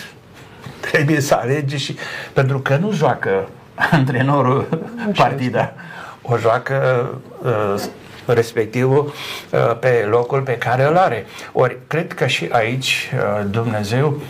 [0.90, 1.96] trebuie să alege și...
[2.32, 3.48] Pentru că nu joacă
[3.90, 4.68] antrenorul
[5.10, 5.60] Așa partida.
[5.60, 5.74] Este.
[6.22, 7.08] O joacă
[7.42, 7.82] uh,
[8.26, 9.12] respectivul
[9.50, 11.26] uh, pe locul pe care îl are.
[11.52, 14.20] Ori, cred că și aici uh, Dumnezeu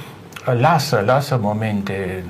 [0.44, 2.24] lasă, lasă momente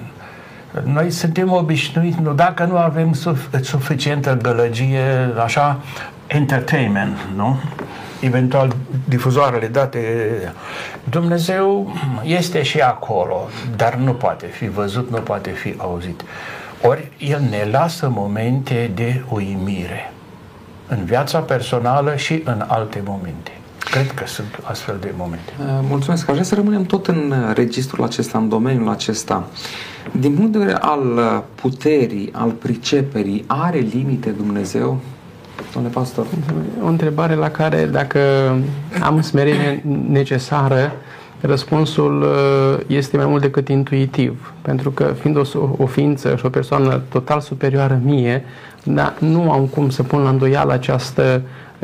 [0.85, 5.81] noi suntem obișnuiți, nu, dacă nu avem suf- suficientă gălăgie, așa,
[6.27, 7.61] entertainment, nu?
[8.21, 8.77] Eventual
[9.09, 10.01] difuzoarele date.
[11.11, 16.23] Dumnezeu este și acolo, dar nu poate fi văzut, nu poate fi auzit.
[16.83, 20.13] Ori El ne lasă momente de uimire
[20.89, 23.51] în viața personală și în alte momente.
[23.79, 25.53] Cred că sunt astfel de momente.
[25.61, 26.29] Uh, mulțumesc.
[26.29, 29.45] Aș vrea să rămânem tot în registrul acesta, în domeniul acesta.
[30.13, 35.01] Din punct de vedere al puterii, al priceperii, are limite Dumnezeu?
[35.73, 36.27] Domnule pastor?
[36.83, 38.21] O întrebare la care, dacă
[39.01, 40.93] am smerenie necesară,
[41.41, 44.53] răspunsul uh, este mai mult decât intuitiv.
[44.63, 45.43] Pentru că, fiind o,
[45.77, 48.45] o ființă și o persoană total superioară mie,
[48.83, 51.43] dar nu am cum să pun la îndoială această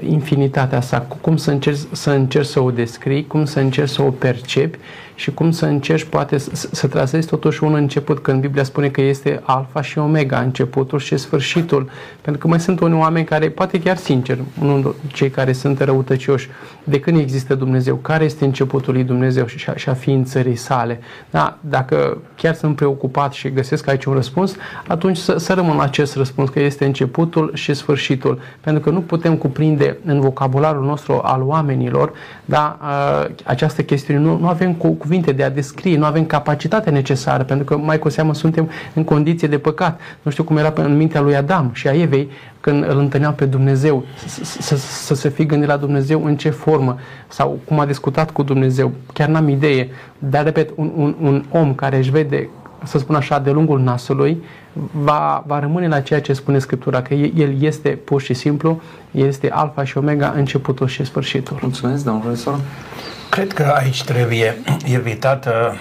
[0.08, 4.10] infinitatea sa, cum să încerci să, încerci să o descrii, cum să încerci să o
[4.10, 4.78] percepi
[5.16, 9.00] și cum să încerci poate să, să trasezi totuși un început, când Biblia spune că
[9.00, 11.90] este alfa și omega, începutul și sfârșitul.
[12.20, 16.48] Pentru că mai sunt unii oameni care, poate chiar sincer, nu cei care sunt răutăcioși,
[16.84, 21.00] de când există Dumnezeu, care este începutul lui Dumnezeu și a, și a ființării sale.
[21.30, 25.82] Da, dacă chiar sunt preocupat și găsesc aici un răspuns, atunci să, să rămân la
[25.82, 28.38] acest răspuns, că este începutul și sfârșitul.
[28.60, 32.12] Pentru că nu putem cuprinde în vocabularul nostru al oamenilor
[32.44, 32.78] da,
[33.44, 34.20] această chestiune.
[34.20, 37.98] Nu, nu avem cu, cuvinte de a descrie, nu avem capacitatea necesară, pentru că mai
[37.98, 40.00] cu seamă suntem în condiție de păcat.
[40.22, 43.44] Nu știu cum era în mintea lui Adam și a Evei când îl întâlneau pe
[43.44, 44.04] Dumnezeu,
[44.76, 48.92] să se fi gândit la Dumnezeu în ce formă sau cum a discutat cu Dumnezeu.
[49.12, 49.88] Chiar n-am idee,
[50.18, 52.48] dar repet, un, un, un om care își vede
[52.84, 54.42] să spun așa, de lungul nasului,
[54.92, 59.26] va, va rămâne la ceea ce spune Scriptura, că el este pur și simplu, el
[59.26, 61.58] este alfa și omega, începutul și sfârșitul.
[61.62, 62.60] Mulțumesc, domnul profesor.
[63.36, 65.76] Cred că aici trebuie evitată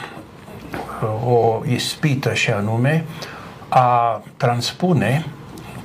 [1.02, 3.06] uh, o ispită și anume
[3.70, 5.26] a transpune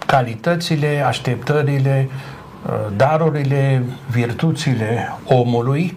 [0.07, 2.09] calitățile, așteptările,
[2.67, 5.97] uh, darurile, virtuțile omului,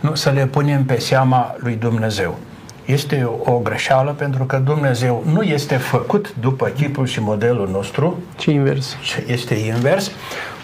[0.00, 2.38] nu, să le punem pe seama lui Dumnezeu.
[2.84, 8.44] Este o greșeală pentru că Dumnezeu nu este făcut după chipul și modelul nostru, ci
[8.44, 8.96] invers.
[9.26, 10.10] Este invers.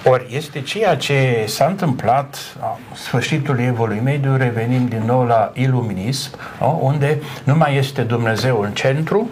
[0.09, 6.31] Ori este ceea ce s-a întâmplat la sfârșitul evului mediu, revenim din nou la iluminism,
[6.81, 9.29] unde nu mai este Dumnezeu în centru,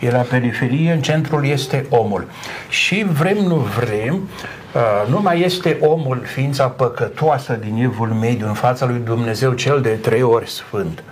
[0.00, 2.28] e la periferie, în centrul este omul.
[2.68, 4.28] Și vrem, nu vrem,
[4.74, 9.80] uh, nu mai este omul, ființa păcătoasă din evul mediu în fața lui Dumnezeu cel
[9.80, 11.02] de trei ori sfânt.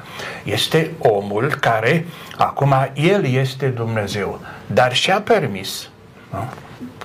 [0.44, 5.88] Este omul care, acum, el este Dumnezeu, dar și-a permis,
[6.30, 6.48] nu?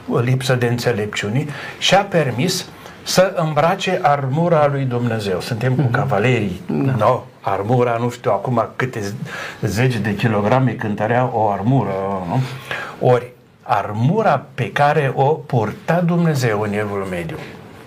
[0.09, 1.45] O lipsă de înțelepciune,
[1.77, 2.65] și-a permis
[3.03, 5.39] să îmbrace armura lui Dumnezeu.
[5.39, 5.91] Suntem cu mhm.
[5.91, 6.95] cavalerii, da.
[6.97, 7.23] no?
[7.41, 9.13] armura, nu știu acum câte
[9.61, 11.91] zeci de kilograme cântărea o armură,
[12.27, 12.41] nu?
[13.07, 17.37] Ori armura pe care o purta Dumnezeu în Evul Mediu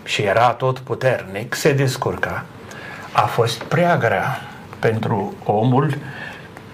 [0.05, 2.45] și era tot puternic, se descurca,
[3.13, 4.41] a fost prea grea
[4.79, 5.87] pentru omul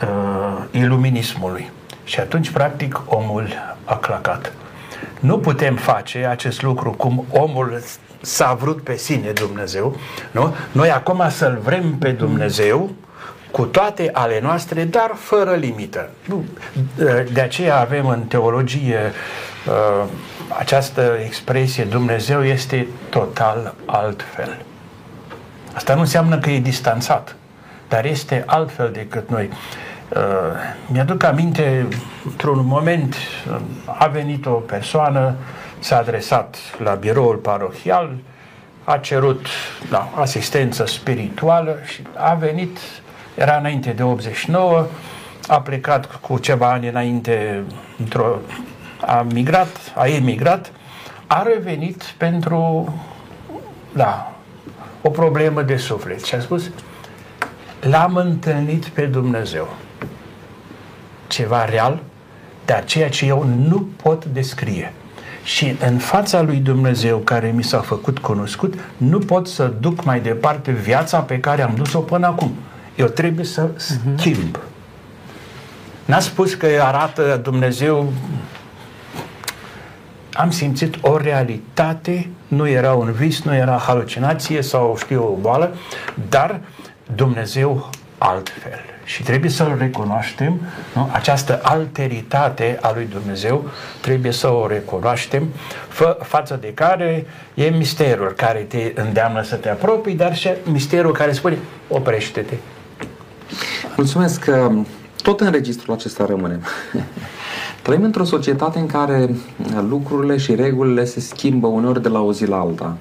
[0.03, 1.71] uh, iluminismului.
[2.05, 3.49] Și atunci, practic, omul
[3.85, 4.53] a clacat.
[5.25, 7.83] Nu putem face acest lucru cum omul
[8.21, 9.97] s-a vrut pe sine Dumnezeu,
[10.31, 10.55] nu?
[10.73, 12.91] Noi acum să-L vrem pe Dumnezeu
[13.51, 16.11] cu toate ale noastre, dar fără limită.
[17.33, 19.13] De aceea avem în teologie
[19.67, 20.09] uh,
[20.59, 24.57] această expresie Dumnezeu este total altfel.
[25.73, 27.37] Asta nu înseamnă că e distanțat,
[27.89, 29.51] dar este altfel decât noi.
[30.09, 30.21] Uh,
[30.87, 31.89] mi-aduc aminte,
[32.25, 33.57] într-un moment uh,
[33.99, 35.35] a venit o persoană,
[35.79, 38.17] s-a adresat la biroul parohial,
[38.85, 39.47] a cerut
[39.91, 42.79] da, asistență spirituală și a venit,
[43.35, 44.87] era înainte de 89,
[45.49, 47.65] a plecat cu ceva ani înainte,
[47.99, 48.37] într-o,
[49.07, 50.73] a migrat, a emigrat,
[51.27, 52.95] a revenit pentru,
[53.93, 54.33] da,
[55.03, 56.25] o problemă de suflet.
[56.25, 56.71] Și a spus,
[57.81, 59.69] l-am întâlnit pe Dumnezeu
[61.27, 62.03] ceva real,
[62.65, 64.93] dar ceea ce eu nu pot descrie.
[65.45, 70.21] Și în fața lui Dumnezeu care mi s-a făcut cunoscut, nu pot să duc mai
[70.21, 72.55] departe viața pe care am dus-o până acum.
[72.97, 73.69] Eu trebuie să
[74.05, 74.19] mhm.
[74.19, 74.59] schimb.
[76.05, 78.13] N-a spus că arată Dumnezeu
[80.33, 85.75] am simțit o realitate, nu era un vis, nu era halucinație sau știu o boală,
[86.29, 86.61] dar
[87.15, 90.61] Dumnezeu altfel și trebuie să-L recunoaștem,
[90.95, 91.11] nu?
[91.13, 93.65] această alteritate a lui Dumnezeu
[94.01, 95.49] trebuie să o recunoaștem,
[95.89, 101.13] fă, față de care e misterul care te îndeamnă să te apropii, dar și misterul
[101.13, 102.55] care spune oprește-te.
[103.97, 104.71] Mulțumesc că
[105.23, 106.63] tot în registrul acesta rămânem.
[107.83, 109.37] Trăim într-o societate în care
[109.89, 112.97] lucrurile și regulile se schimbă uneori de la o zi la alta.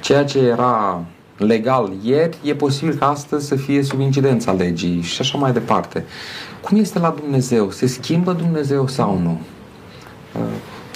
[0.00, 1.04] Ceea ce era
[1.42, 6.04] legal ieri, e posibil ca astăzi să fie sub incidența legii și așa mai departe.
[6.60, 7.70] Cum este la Dumnezeu?
[7.70, 9.40] Se schimbă Dumnezeu sau nu?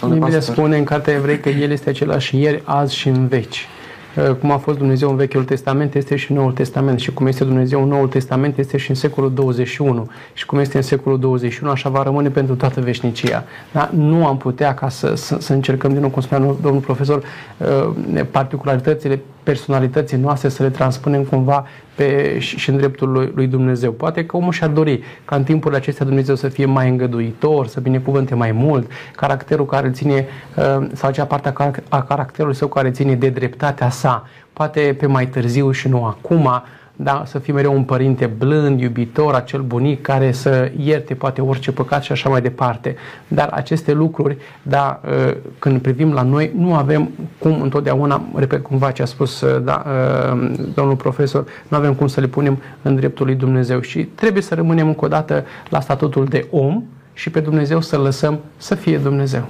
[0.03, 3.69] Uh, Biblia spune în Cartea Evrei că El este același ieri, azi și în veci.
[4.17, 7.01] Uh, cum a fost Dumnezeu în Vechiul Testament, este și în Noul Testament.
[7.01, 10.11] Și cum este Dumnezeu în Noul Testament, este și în secolul 21.
[10.33, 13.45] Și cum este în secolul 21, așa va rămâne pentru toată veșnicia.
[13.73, 17.23] Dar nu am putea ca să, să, să încercăm, din nou, cum spunea domnul profesor,
[17.59, 23.47] uh, particularitățile personalității noastre să le transpunem cumva pe, și, și în dreptul lui, lui
[23.47, 23.93] Dumnezeu.
[23.93, 27.81] Poate că omul și-ar dori ca în timpurile acestea Dumnezeu să fie mai îngăduitor, să
[27.81, 31.53] binecuvânte mai mult, caracterul care ține, uh, sau acea parte
[31.89, 36.63] a caracterului său care ține de dreptatea sa, poate pe mai târziu și nu acum,
[36.97, 41.73] da, să fii mereu un părinte blând, iubitor, acel bunic care să ierte poate orice
[41.73, 42.97] păcat și așa mai departe.
[43.29, 48.91] Dar aceste lucruri, da, ă, când privim la noi, nu avem cum întotdeauna, repet cumva
[48.91, 50.39] ce a spus ă, da, ă,
[50.75, 54.55] domnul profesor, nu avem cum să le punem în dreptul lui Dumnezeu și trebuie să
[54.55, 56.83] rămânem încă o dată la statutul de om
[57.13, 59.47] și pe Dumnezeu să lăsăm să fie Dumnezeu.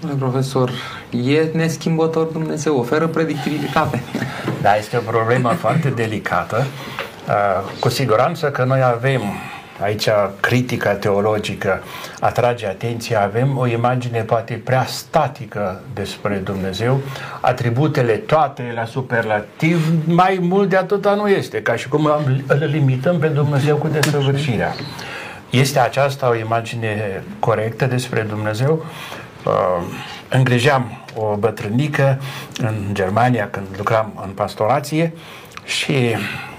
[0.00, 0.70] Domnule profesor,
[1.10, 4.02] e neschimbător Dumnezeu, oferă predictibilitate.
[4.62, 6.66] Da, este o problemă foarte delicată.
[7.28, 7.34] Uh,
[7.80, 9.20] cu siguranță că noi avem
[9.80, 10.08] aici
[10.40, 11.82] critica teologică
[12.20, 17.00] atrage atenția, avem o imagine poate prea statică despre Dumnezeu,
[17.40, 22.10] atributele toate la superlativ, mai mult de atâta nu este, ca și cum
[22.46, 24.74] îl limităm pe Dumnezeu cu desăvârșirea.
[25.50, 28.84] Este aceasta o imagine corectă despre Dumnezeu?
[29.44, 29.52] Uh,
[30.28, 32.20] îngrijeam o bătrânică
[32.58, 35.12] în Germania când lucram în pastorație
[35.64, 36.16] și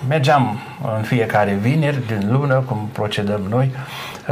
[0.07, 0.59] mergeam
[0.97, 3.71] în fiecare vineri din lună, cum procedăm noi,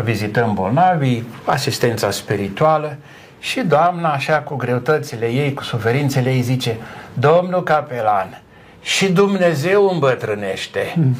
[0.04, 2.98] vizităm bolnavii, asistența spirituală
[3.40, 6.78] și doamna, așa cu greutățile ei, cu suferințele ei, zice,
[7.14, 8.42] Domnul capelan,
[8.82, 10.94] și Dumnezeu îmbătrânește.
[10.96, 11.16] Mm.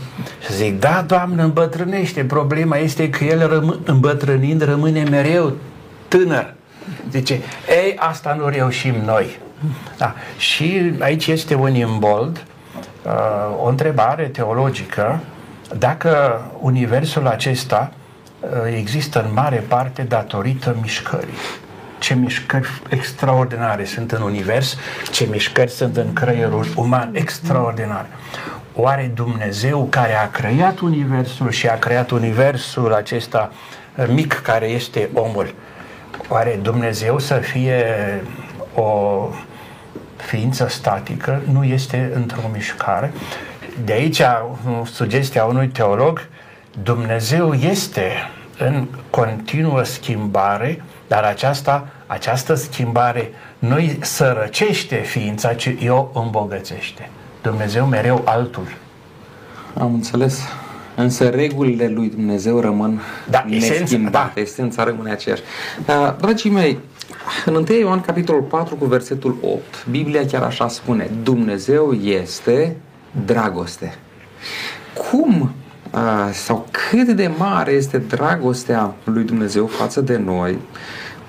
[0.46, 2.24] Și zic, da, Doamnă, îmbătrânește.
[2.24, 5.54] Problema este că El răm- îmbătrânind rămâne mereu
[6.08, 6.54] tânăr.
[7.10, 7.34] Zice,
[7.70, 9.40] ei, asta nu reușim noi.
[9.98, 10.14] Da.
[10.38, 12.46] Și aici este un imbold,
[13.04, 13.12] uh,
[13.64, 15.20] o întrebare teologică,
[15.78, 17.92] dacă universul acesta
[18.40, 21.38] uh, există în mare parte datorită mișcării.
[22.00, 24.78] Ce mișcări extraordinare sunt în univers,
[25.12, 28.08] ce mișcări sunt în creierul uman, extraordinare.
[28.76, 33.52] Oare Dumnezeu care a creat universul și a creat universul acesta
[34.08, 35.54] mic care este omul,
[36.30, 37.86] Oare Dumnezeu să fie
[38.76, 39.30] o
[40.16, 43.14] ființă statică nu este într-o mișcare?
[43.86, 44.22] De aici
[44.84, 46.28] sugestia unui teolog,
[46.84, 48.12] Dumnezeu este
[48.58, 57.10] în continuă schimbare, dar aceasta, această schimbare nu îi sărăcește ființa, ci o îmbogățește.
[57.42, 58.68] Dumnezeu mereu altul.
[59.80, 60.42] Am înțeles.
[60.96, 64.42] Însă regulile lui Dumnezeu rămân da, neschimbate, da.
[64.42, 65.42] esența rămâne aceeași.
[65.86, 66.80] Dar, dragii mei,
[67.46, 72.76] în 1 Ioan capitolul 4 cu versetul 8, Biblia chiar așa spune, Dumnezeu este
[73.26, 73.96] dragoste.
[74.94, 75.52] Cum
[76.32, 80.58] sau cât de mare este dragostea lui Dumnezeu față de noi,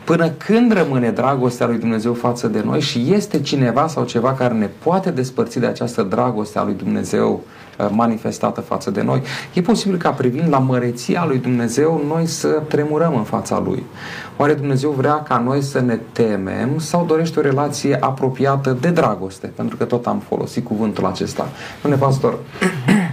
[0.04, 4.54] până când rămâne dragostea lui Dumnezeu față de noi și este cineva sau ceva care
[4.54, 7.42] ne poate despărți de această dragoste a lui Dumnezeu
[7.78, 9.22] Uh, manifestată față de noi.
[9.52, 13.84] E posibil ca privind la măreția lui Dumnezeu noi să tremurăm în fața lui.
[14.36, 19.46] Oare Dumnezeu vrea ca noi să ne temem sau dorește o relație apropiată de dragoste?
[19.46, 21.48] Pentru că tot am folosit cuvântul acesta.
[21.82, 22.38] Domnule pastor,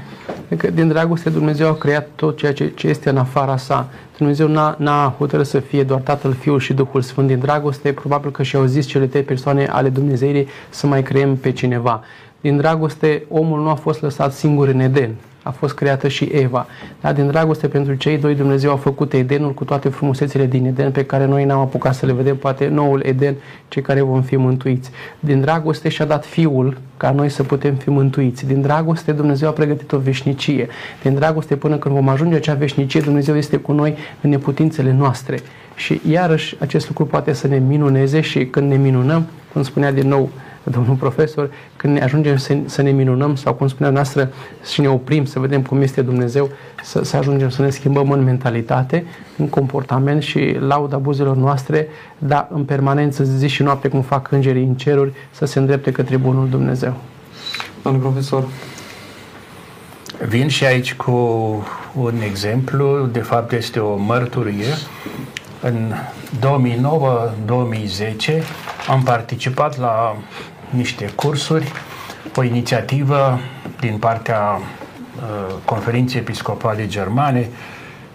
[0.57, 3.89] Că din dragoste Dumnezeu a creat tot ceea ce, ce este în afara sa.
[4.17, 7.93] Dumnezeu n-a, n-a hotărât să fie doar Tatăl, Fiul și Duhul Sfânt din dragoste.
[7.93, 12.03] Probabil că și-au zis cele trei persoane ale Dumnezeirii să mai creăm pe cineva.
[12.41, 15.15] Din dragoste, omul nu a fost lăsat singur în Eden.
[15.43, 16.65] A fost creată și Eva.
[17.01, 20.91] Dar din dragoste pentru cei doi, Dumnezeu a făcut Edenul cu toate frumusețile din Eden
[20.91, 23.35] pe care noi n-am apucat să le vedem, poate noul Eden,
[23.67, 24.91] cei care vom fi mântuiți.
[25.19, 28.45] Din dragoste și-a dat Fiul ca noi să putem fi mântuiți.
[28.45, 30.67] Din dragoste Dumnezeu a pregătit o veșnicie.
[31.01, 35.39] Din dragoste până când vom ajunge acea veșnicie, Dumnezeu este cu noi în neputințele noastre.
[35.75, 40.07] Și iarăși acest lucru poate să ne minuneze și când ne minunăm, cum spunea din
[40.07, 40.29] nou
[40.63, 44.31] domnul profesor, când ne ajungem să, să ne minunăm sau, cum spunea noastră,
[44.71, 46.49] și ne oprim să vedem cum este Dumnezeu,
[46.83, 49.05] să, să ajungem să ne schimbăm în mentalitate,
[49.37, 51.87] în comportament și lauda buzelor noastre,
[52.17, 56.17] dar în permanență zi și noapte, cum fac îngerii în ceruri, să se îndrepte către
[56.17, 56.93] bunul Dumnezeu.
[57.83, 58.43] Domnul profesor,
[60.27, 61.11] Vin și aici cu
[61.95, 64.73] un exemplu, de fapt este o mărturie.
[65.61, 65.93] În
[66.39, 66.41] 2009-2010
[68.87, 70.15] am participat la
[70.71, 71.71] niște cursuri,
[72.35, 73.39] o inițiativă
[73.79, 77.49] din partea uh, Conferinței Episcopale Germane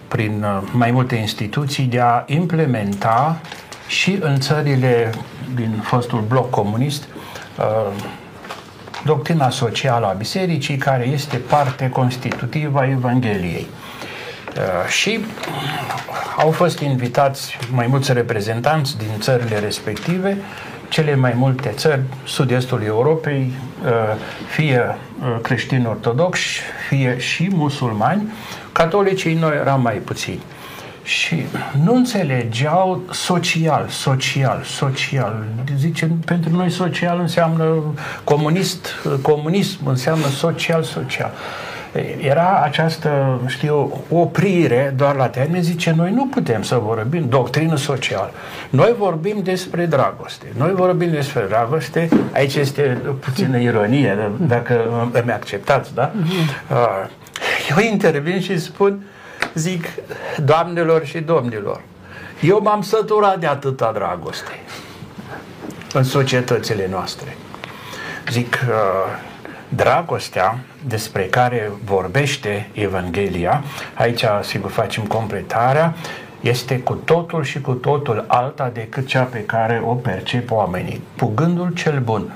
[0.09, 3.41] prin uh, mai multe instituții de a implementa
[3.89, 5.11] și în țările
[5.55, 7.09] din fostul bloc comunist
[7.59, 8.03] uh,
[9.05, 13.67] doctrina socială a bisericii care este parte constitutivă a Evangheliei.
[14.57, 15.21] Uh, și
[16.37, 20.39] au fost invitați mai mulți reprezentanți din țările respective,
[20.89, 23.53] cele mai multe țări, sud-estul Europei,
[23.84, 23.91] uh,
[24.49, 28.32] fie uh, creștini ortodoxi, fie și musulmani,
[28.72, 30.43] catolicii noi eram mai puțini.
[31.03, 31.43] Și
[31.84, 35.45] nu înțelegeau social, social, social.
[35.76, 37.82] Zice, pentru noi social înseamnă
[38.24, 38.89] comunist,
[39.22, 41.32] comunism înseamnă social, social
[42.21, 48.31] era această, știu, oprire doar la termen, zice, noi nu putem să vorbim doctrină socială.
[48.71, 50.47] Noi vorbim despre dragoste.
[50.57, 56.13] Noi vorbim despre dragoste, aici este puțină ironie, dacă îmi acceptați, da?
[56.71, 57.09] Uh,
[57.71, 59.03] eu intervin și spun,
[59.55, 59.85] zic,
[60.45, 61.81] doamnelor și domnilor,
[62.41, 64.61] eu m-am săturat de atâta dragoste
[65.93, 67.37] în societățile noastre.
[68.31, 68.75] Zic, uh,
[69.69, 73.62] dragostea despre care vorbește Evanghelia,
[73.95, 75.95] aici sigur facem completarea,
[76.41, 81.03] este cu totul și cu totul alta decât cea pe care o percep oamenii.
[81.19, 82.33] Cu gândul cel bun.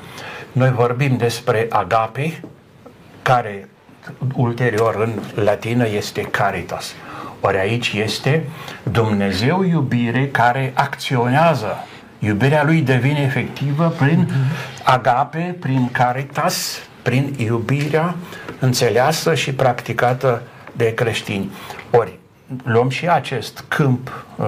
[0.52, 2.40] Noi vorbim despre agape,
[3.22, 3.68] care
[4.34, 6.94] ulterior în latină este caritas.
[7.40, 8.44] Ori aici este
[8.82, 11.84] Dumnezeu iubire care acționează.
[12.18, 14.28] Iubirea lui devine efectivă prin
[14.82, 18.14] agape, prin caritas, prin iubirea
[18.58, 20.42] înțeleasă și practicată
[20.72, 21.50] de creștini.
[21.90, 22.18] Ori,
[22.62, 24.46] luăm și acest câmp uh,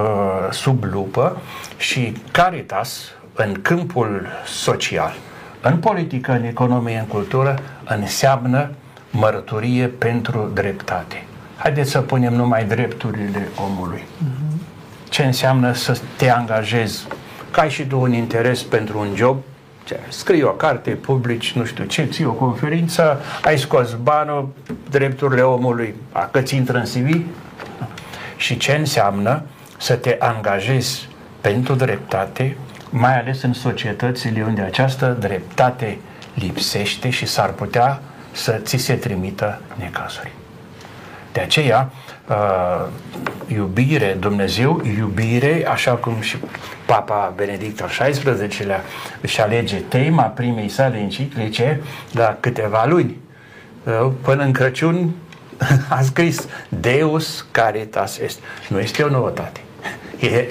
[0.50, 1.36] sub lupă
[1.76, 3.00] și Caritas
[3.34, 5.14] în câmpul social,
[5.60, 8.70] în politică, în economie, în cultură, înseamnă
[9.10, 11.24] mărturie pentru dreptate.
[11.56, 14.02] Haideți să punem numai drepturile omului.
[15.08, 17.06] Ce înseamnă să te angajezi,
[17.50, 19.36] că ai și tu un interes pentru un job,
[19.84, 24.48] ce, scrii o carte, publici, nu știu ce, ții o conferință, ai scos banul,
[24.90, 25.94] drepturile omului,
[26.30, 27.24] că ți intră în CV.
[28.36, 29.42] Și ce înseamnă
[29.78, 31.08] să te angajezi
[31.40, 32.56] pentru dreptate,
[32.90, 35.98] mai ales în societățile unde această dreptate
[36.34, 38.00] lipsește și s-ar putea
[38.32, 40.32] să ți se trimită necazuri.
[41.32, 41.90] De aceea,
[42.28, 42.86] uh,
[43.46, 46.36] iubire, Dumnezeu, iubire, așa cum și
[46.86, 48.80] Papa Benedict al XVI-lea
[49.20, 51.80] își alege tema primei sale enciclice
[52.12, 53.16] la câteva luni.
[53.84, 55.10] uh, până în Crăciun
[55.88, 58.38] a scris Deus caritas est.
[58.68, 59.60] Nu este o nouătate.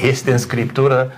[0.02, 1.12] Este în Scriptură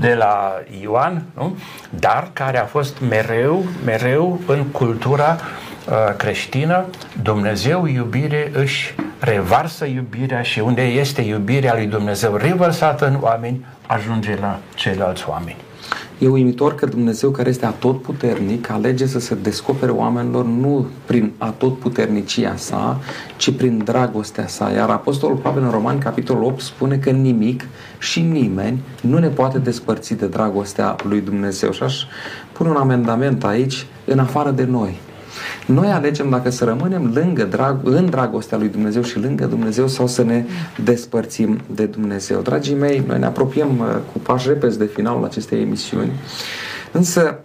[0.00, 1.56] de la Ioan, nu?
[1.90, 5.67] dar care a fost mereu, mereu în cultura uh,
[6.16, 6.84] creștină.
[7.22, 14.36] Dumnezeu iubire își revarsă iubirea și unde este iubirea lui Dumnezeu revărsată în oameni, ajunge
[14.40, 15.56] la ceilalți oameni.
[16.18, 22.56] E uimitor că Dumnezeu, care este atotputernic, alege să se descopere oamenilor nu prin atotputernicia
[22.56, 22.98] sa,
[23.36, 24.70] ci prin dragostea sa.
[24.70, 27.66] Iar Apostolul Pavel în Romani, capitolul 8, spune că nimic
[27.98, 31.72] și nimeni nu ne poate despărți de dragostea lui Dumnezeu.
[31.72, 32.02] Și aș
[32.52, 34.98] pune un amendament aici, în afară de noi.
[35.66, 40.06] Noi alegem dacă să rămânem lângă drag, în dragostea lui Dumnezeu și lângă Dumnezeu sau
[40.06, 40.44] să ne
[40.84, 42.40] despărțim de Dumnezeu.
[42.40, 46.12] Dragii mei, noi ne apropiem uh, cu pași repezi de finalul acestei emisiuni,
[46.92, 47.38] însă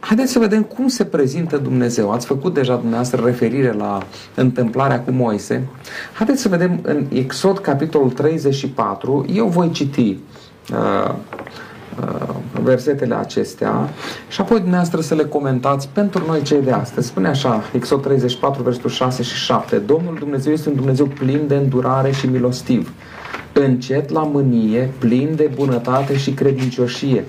[0.00, 2.10] Haideți să vedem cum se prezintă Dumnezeu.
[2.10, 3.98] Ați făcut deja dumneavoastră referire la
[4.34, 5.68] întâmplarea cu Moise.
[6.12, 9.24] Haideți să vedem în Exod, capitolul 34.
[9.34, 10.16] Eu voi citi uh,
[10.72, 11.14] Uh,
[12.62, 13.88] versetele acestea
[14.28, 17.06] și apoi dumneavoastră să le comentați pentru noi cei de astăzi.
[17.06, 19.76] Spune așa, Exod 34, versetul 6 și 7.
[19.76, 22.92] Domnul Dumnezeu este un Dumnezeu plin de îndurare și milostiv
[23.52, 27.24] încet la mânie, plin de bunătate și credincioșie,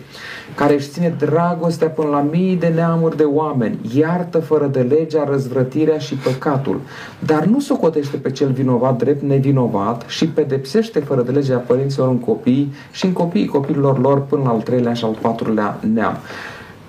[0.56, 5.28] care își ține dragostea până la mii de neamuri de oameni, iartă fără de legea
[5.30, 6.82] răzvrătirea și păcatul,
[7.26, 12.20] dar nu socotește pe cel vinovat drept nevinovat și pedepsește fără de legea părinților în
[12.20, 16.18] copii și în copiii copiilor lor până al treilea și al patrulea neam.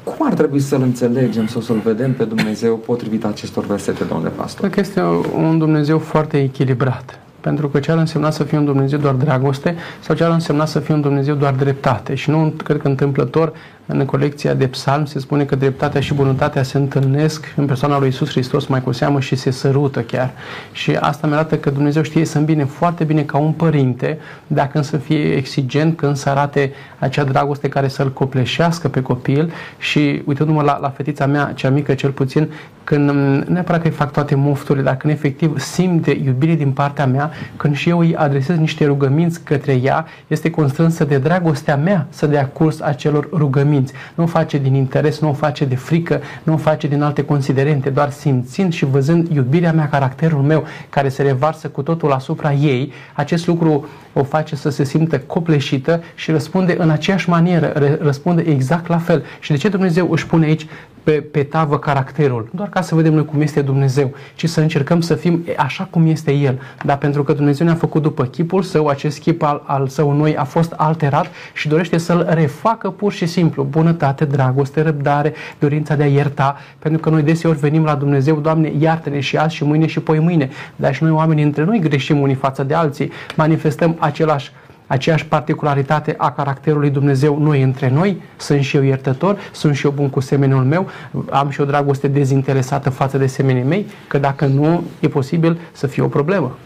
[0.04, 4.60] Cum ar trebui să-L înțelegem sau să-L vedem pe Dumnezeu potrivit acestor versete, domnule pastor?
[4.60, 5.00] Cred că este
[5.36, 7.20] un Dumnezeu foarte echilibrat.
[7.40, 10.64] Pentru că ce ar însemna să fie un Dumnezeu doar dragoste sau ce ar însemna
[10.64, 12.14] să fie un Dumnezeu doar dreptate.
[12.14, 13.52] Și nu cred că întâmplător
[13.92, 18.08] în colecția de psalm se spune că dreptatea și bunătatea se întâlnesc în persoana lui
[18.08, 20.30] Isus Hristos mai cu seamă și se sărută chiar.
[20.72, 24.82] Și asta mi arată că Dumnezeu știe să îmbine foarte bine ca un părinte, dacă
[24.82, 30.62] să fie exigent, când să arate acea dragoste care să-l copleșească pe copil și uitându-mă
[30.62, 32.50] la, la fetița mea, cea mică cel puțin,
[32.84, 33.10] când
[33.48, 37.76] neapărat că îi fac toate mofturile, dar când efectiv simte iubire din partea mea, când
[37.76, 42.46] și eu îi adresez niște rugăminți către ea, este constrânsă de dragostea mea să dea
[42.46, 43.92] curs acelor rugăminți simți.
[44.14, 47.24] Nu o face din interes, nu o face de frică, nu o face din alte
[47.24, 52.52] considerente, doar simțind și văzând iubirea mea, caracterul meu, care se revarsă cu totul asupra
[52.52, 58.42] ei, acest lucru o face să se simtă copleșită și răspunde în aceeași manieră, răspunde
[58.42, 59.24] exact la fel.
[59.40, 60.66] Și de ce Dumnezeu își pune aici
[61.02, 64.60] pe, pe tavă caracterul, nu doar ca să vedem noi cum este Dumnezeu, ci să
[64.60, 66.60] încercăm să fim așa cum este El.
[66.84, 70.36] Dar pentru că Dumnezeu ne-a făcut după chipul său, acest chip al, al său noi
[70.36, 73.59] a fost alterat și dorește să-l refacă pur și simplu.
[73.62, 78.72] Bunătate, dragoste, răbdare, dorința de a ierta, pentru că noi deseori venim la Dumnezeu, Doamne,
[78.78, 80.50] iartă-ne și azi și mâine și poi mâine.
[80.76, 84.52] Dar și noi oamenii între noi greșim unii față de alții, manifestăm același
[84.90, 89.92] aceeași particularitate a caracterului Dumnezeu noi între noi, sunt și eu iertător, sunt și eu
[89.92, 90.88] bun cu semenul meu,
[91.30, 95.86] am și o dragoste dezinteresată față de semenii mei, că dacă nu, e posibil să
[95.86, 96.56] fie o problemă.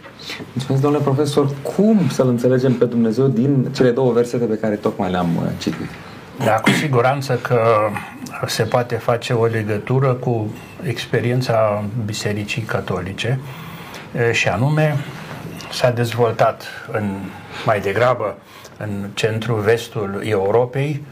[0.52, 1.50] Mulțumesc, domnule profesor.
[1.76, 5.88] Cum să-L înțelegem pe Dumnezeu din cele două versete pe care tocmai le-am uh, citit?
[6.38, 7.88] Da, cu siguranță că
[8.46, 13.40] se poate face o legătură cu experiența Bisericii Catolice
[14.32, 14.96] și anume
[15.72, 16.62] s-a dezvoltat
[16.92, 17.16] în,
[17.64, 18.36] mai degrabă
[18.76, 21.04] în centrul-vestul Europei,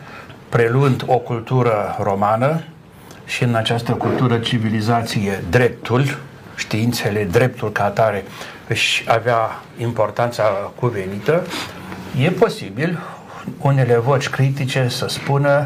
[0.49, 2.63] preluând o cultură romană
[3.25, 6.19] și în această cultură civilizație dreptul,
[6.57, 8.25] științele, dreptul ca atare
[8.69, 10.43] își avea importanța
[10.75, 11.43] cuvenită,
[12.19, 12.99] e posibil
[13.59, 15.65] unele voci critice să spună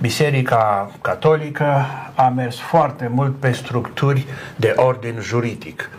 [0.00, 4.26] Biserica Catolică a mers foarte mult pe structuri
[4.56, 5.90] de ordin juridic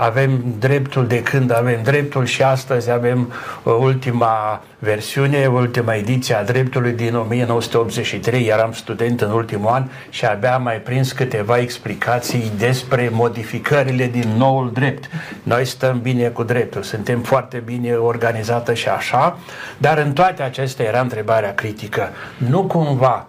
[0.00, 3.32] avem dreptul de când avem dreptul și astăzi avem
[3.62, 10.24] uh, ultima versiune, ultima ediție a dreptului din 1983, eram student în ultimul an și
[10.24, 15.10] abia am mai prins câteva explicații despre modificările din noul drept.
[15.42, 19.38] Noi stăm bine cu dreptul, suntem foarte bine organizată și așa,
[19.78, 22.08] dar în toate acestea era întrebarea critică.
[22.36, 23.26] Nu cumva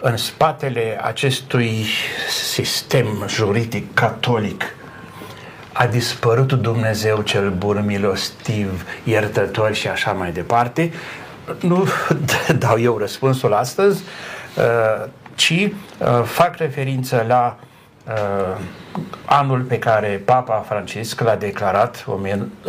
[0.00, 1.84] în spatele acestui
[2.28, 4.64] sistem juridic catolic
[5.78, 10.92] a dispărut Dumnezeu cel bun, milostiv, iertător și așa mai departe.
[11.60, 11.86] Nu
[12.58, 14.02] dau eu răspunsul astăzi,
[14.56, 17.58] uh, ci uh, fac referință la
[18.06, 18.60] uh,
[19.24, 22.06] anul pe care Papa Francisc l-a declarat,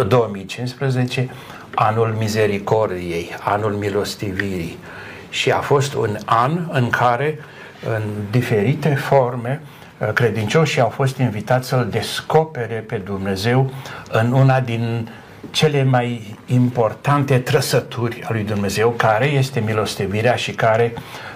[0.08, 1.30] 2015,
[1.76, 4.78] anul mizericordiei, anul milostivirii.
[5.30, 7.40] Și a fost un an în care,
[7.96, 8.02] în
[8.32, 9.79] diferite forme, uh,
[10.14, 13.72] credincioșii au fost invitați să-L descopere pe Dumnezeu
[14.12, 15.10] în una din
[15.52, 20.94] cele mai importante trăsături a lui Dumnezeu, care este milostivirea și care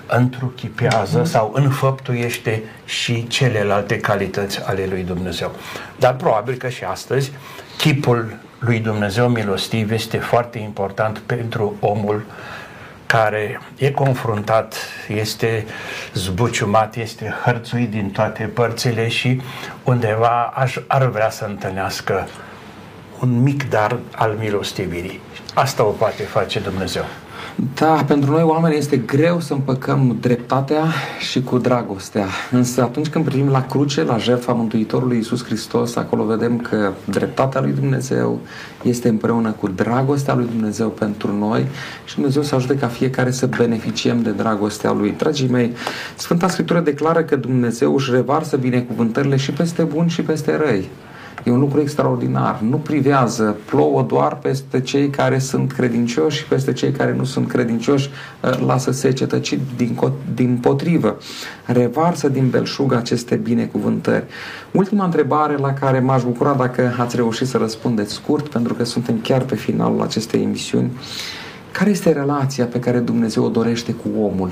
[0.07, 1.27] întruchipează mhm.
[1.27, 5.51] sau înfăptuiește și celelalte calități ale lui Dumnezeu.
[5.99, 7.31] Dar probabil că și astăzi
[7.77, 12.25] chipul lui Dumnezeu milostiv este foarte important pentru omul
[13.05, 14.75] care e confruntat,
[15.07, 15.65] este
[16.13, 19.41] zbuciumat, este hărțuit din toate părțile și
[19.83, 22.27] undeva aș, ar vrea să întâlnească
[23.19, 25.19] un mic dar al milostivirii.
[25.53, 27.05] Asta o poate face Dumnezeu.
[27.73, 30.83] Da, pentru noi oameni este greu să împăcăm dreptatea
[31.19, 32.25] și cu dragostea.
[32.51, 37.61] Însă atunci când privim la cruce, la jertfa Mântuitorului Iisus Hristos, acolo vedem că dreptatea
[37.61, 38.39] lui Dumnezeu
[38.83, 41.65] este împreună cu dragostea lui Dumnezeu pentru noi
[42.05, 45.13] și Dumnezeu să ajute ca fiecare să beneficiem de dragostea lui.
[45.17, 45.73] Dragii mei,
[46.15, 50.89] Sfânta Scriptură declară că Dumnezeu își revarsă binecuvântările și peste buni și peste răi.
[51.43, 52.59] E un lucru extraordinar.
[52.61, 57.47] Nu privează, plouă doar peste cei care sunt credincioși și peste cei care nu sunt
[57.47, 58.09] credincioși
[58.43, 59.99] ă, lasă secetă, ci din,
[60.33, 61.17] din potrivă.
[61.65, 64.25] Revarsă din belșug aceste binecuvântări.
[64.71, 69.19] Ultima întrebare la care m-aș bucura dacă ați reușit să răspundeți scurt, pentru că suntem
[69.19, 70.91] chiar pe finalul acestei emisiuni.
[71.71, 74.51] Care este relația pe care Dumnezeu o dorește cu omul?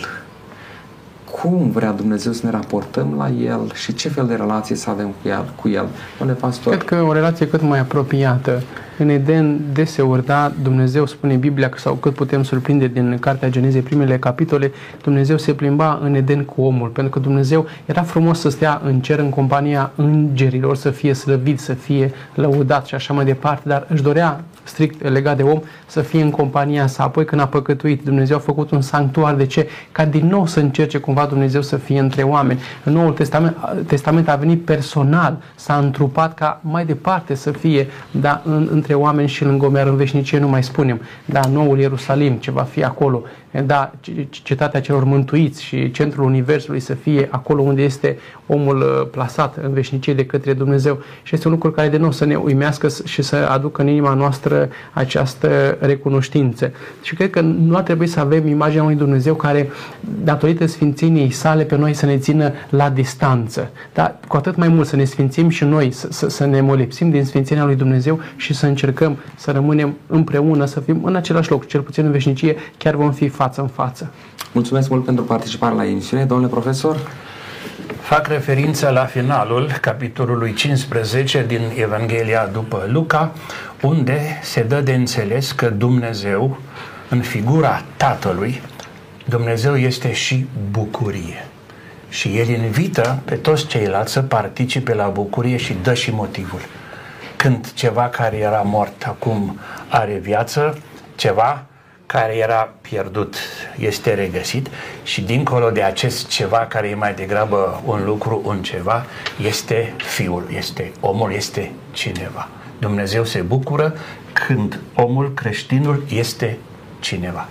[1.42, 5.08] Cum vrea Dumnezeu să ne raportăm la El și ce fel de relație să avem
[5.22, 5.46] cu El.
[5.62, 5.88] Cu el.
[6.18, 6.74] Domnule pastor.
[6.74, 8.62] Cred că o relație cât mai apropiată.
[8.98, 13.82] În Eden, deseori, da, Dumnezeu spune în Biblia, sau cât putem surprinde din Cartea Genezei,
[13.82, 14.72] primele capitole,
[15.04, 19.00] Dumnezeu se plimba în Eden cu omul, pentru că Dumnezeu era frumos să stea în
[19.00, 23.86] cer în compania îngerilor, să fie slăvit, să fie lăudat și așa mai departe, dar
[23.90, 27.04] își dorea strict legat de om, să fie în compania sa.
[27.04, 29.34] Apoi când a păcătuit, Dumnezeu a făcut un sanctuar.
[29.34, 29.68] De ce?
[29.92, 32.60] Ca din nou să încerce cumva Dumnezeu să fie între oameni.
[32.84, 33.58] În Noul Testament,
[33.88, 39.28] Testament a venit personal, s-a întrupat ca mai departe să fie da, în, între oameni
[39.28, 41.02] și lângă omer în veșnicie, nu mai spunem.
[41.26, 43.24] Da, Noul Ierusalim, ce va fi acolo
[43.60, 43.92] da,
[44.30, 49.74] cetatea celor mântuiți și centrul Universului să fie acolo unde este omul uh, plasat în
[49.74, 51.02] veșnicie de către Dumnezeu.
[51.24, 54.14] Și este un lucru care de nou să ne uimească și să aducă în inima
[54.14, 56.72] noastră această recunoștință.
[57.02, 59.70] Și cred că nu ar trebui să avem imaginea unui Dumnezeu care,
[60.24, 63.70] datorită sfințeniei sale, pe noi să ne țină la distanță.
[63.94, 67.10] Dar cu atât mai mult să ne sfințim și noi, să, să, să ne molipsim
[67.10, 71.66] din sfințenia lui Dumnezeu și să încercăm să rămânem împreună, să fim în același loc,
[71.66, 74.12] cel puțin în veșnicie, chiar vom fi față în față.
[74.52, 76.98] Mulțumesc mult pentru participare la emisiune, domnule profesor.
[78.02, 83.32] Fac referință la finalul capitolului 15 din Evanghelia după Luca,
[83.82, 86.58] unde se dă de înțeles că Dumnezeu,
[87.10, 88.62] în figura Tatălui,
[89.26, 91.48] Dumnezeu este și bucurie.
[92.10, 96.62] Și El invită pe toți ceilalți să participe la bucurie și dă și motivul.
[97.36, 100.78] Când ceva care era mort acum are viață,
[101.16, 101.66] ceva
[102.12, 103.36] care era pierdut
[103.78, 104.68] este regăsit
[105.04, 109.06] și dincolo de acest ceva care e mai degrabă un lucru, un ceva,
[109.44, 112.48] este Fiul, este omul, este cineva.
[112.80, 113.96] Dumnezeu se bucură
[114.34, 116.58] când omul, creștinul, este
[117.00, 117.48] cineva.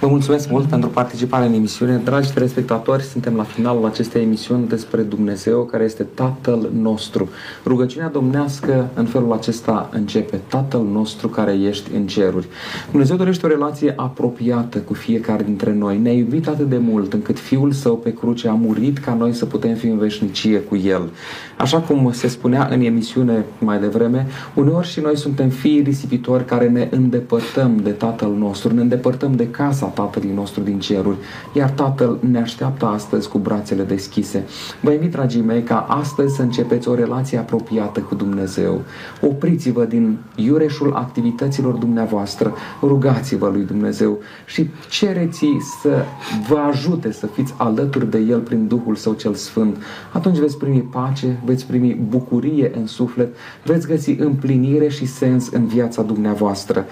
[0.00, 2.00] Vă mulțumesc mult pentru participarea în emisiune.
[2.04, 7.28] Dragi telespectatori, suntem la finalul acestei emisiuni despre Dumnezeu, care este Tatăl nostru.
[7.64, 10.40] Rugăciunea domnească în felul acesta începe.
[10.48, 12.48] Tatăl nostru care ești în ceruri.
[12.90, 15.98] Dumnezeu dorește o relație apropiată cu fiecare dintre noi.
[15.98, 19.46] Ne-a iubit atât de mult încât Fiul Său pe cruce a murit ca noi să
[19.46, 21.10] putem fi în veșnicie cu El.
[21.56, 26.68] Așa cum se spunea în emisiune mai devreme, uneori și noi suntem fii risipitori care
[26.68, 31.16] ne îndepărtăm de Tatăl nostru, ne îndepărtăm de casa Tatălui nostru din ceruri,
[31.52, 34.44] iar Tatăl ne așteaptă astăzi cu brațele deschise.
[34.80, 38.80] Vă invit, dragii mei, ca astăzi să începeți o relație apropiată cu Dumnezeu.
[39.20, 45.46] Opriți-vă din iureșul activităților dumneavoastră, rugați-vă lui Dumnezeu și cereți
[45.80, 46.04] să
[46.48, 49.76] vă ajute să fiți alături de El prin Duhul Său cel Sfânt.
[50.12, 53.34] Atunci veți primi pace, veți primi bucurie în suflet,
[53.64, 56.86] veți găsi împlinire și sens în viața dumneavoastră.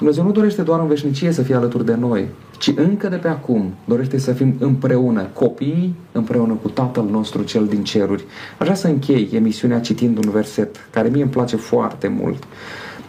[0.00, 2.28] Dumnezeu nu dorește doar în veșnicie să fie alături de noi,
[2.58, 7.66] ci încă de pe acum dorește să fim împreună, copiii împreună cu Tatăl nostru cel
[7.66, 8.24] din ceruri.
[8.58, 12.42] Aș vrea să închei emisiunea citind un verset care mie îmi place foarte mult.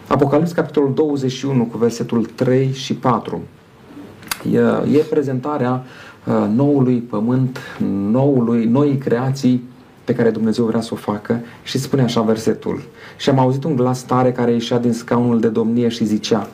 [0.07, 3.41] Apocalips, capitolul 21, cu versetul 3 și 4.
[4.51, 4.57] E,
[4.97, 5.83] e prezentarea
[6.25, 7.59] uh, noului pământ,
[8.11, 9.63] noului, noii creații
[10.03, 12.81] pe care Dumnezeu vrea să o facă și spune așa versetul.
[13.17, 16.47] Și am auzit un glas tare care ieșea din scaunul de domnie și zicea,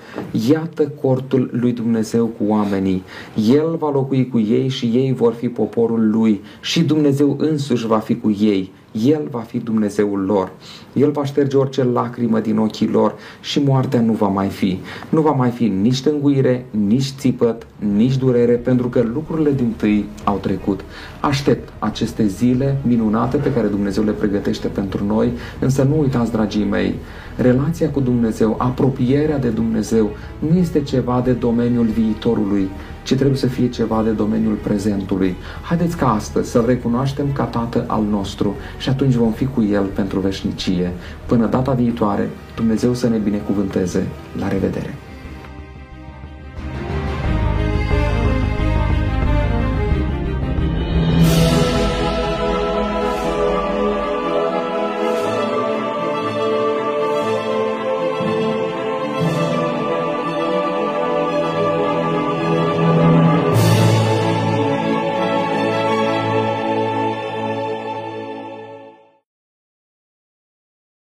[0.49, 3.03] Iată cortul lui Dumnezeu cu oamenii.
[3.49, 7.99] El va locui cu ei și ei vor fi poporul lui și Dumnezeu însuși va
[7.99, 8.71] fi cu ei.
[9.05, 10.51] El va fi Dumnezeul lor.
[10.93, 14.79] El va șterge orice lacrimă din ochii lor și moartea nu va mai fi.
[15.09, 20.05] Nu va mai fi nici tânguire, nici țipăt, nici durere, pentru că lucrurile din tâi
[20.23, 20.83] au trecut.
[21.19, 26.67] Aștept aceste zile minunate pe care Dumnezeu le pregătește pentru noi, însă nu uitați, dragii
[26.69, 26.95] mei,
[27.35, 30.09] relația cu Dumnezeu, apropierea de Dumnezeu,
[30.49, 32.69] nu este ceva de domeniul viitorului,
[33.07, 35.35] ci trebuie să fie ceva de domeniul prezentului.
[35.61, 39.83] Haideți ca astăzi să-L recunoaștem ca Tată al nostru și atunci vom fi cu El
[39.83, 40.91] pentru veșnicie.
[41.25, 44.07] Până data viitoare, Dumnezeu să ne binecuvânteze.
[44.39, 45.06] La revedere!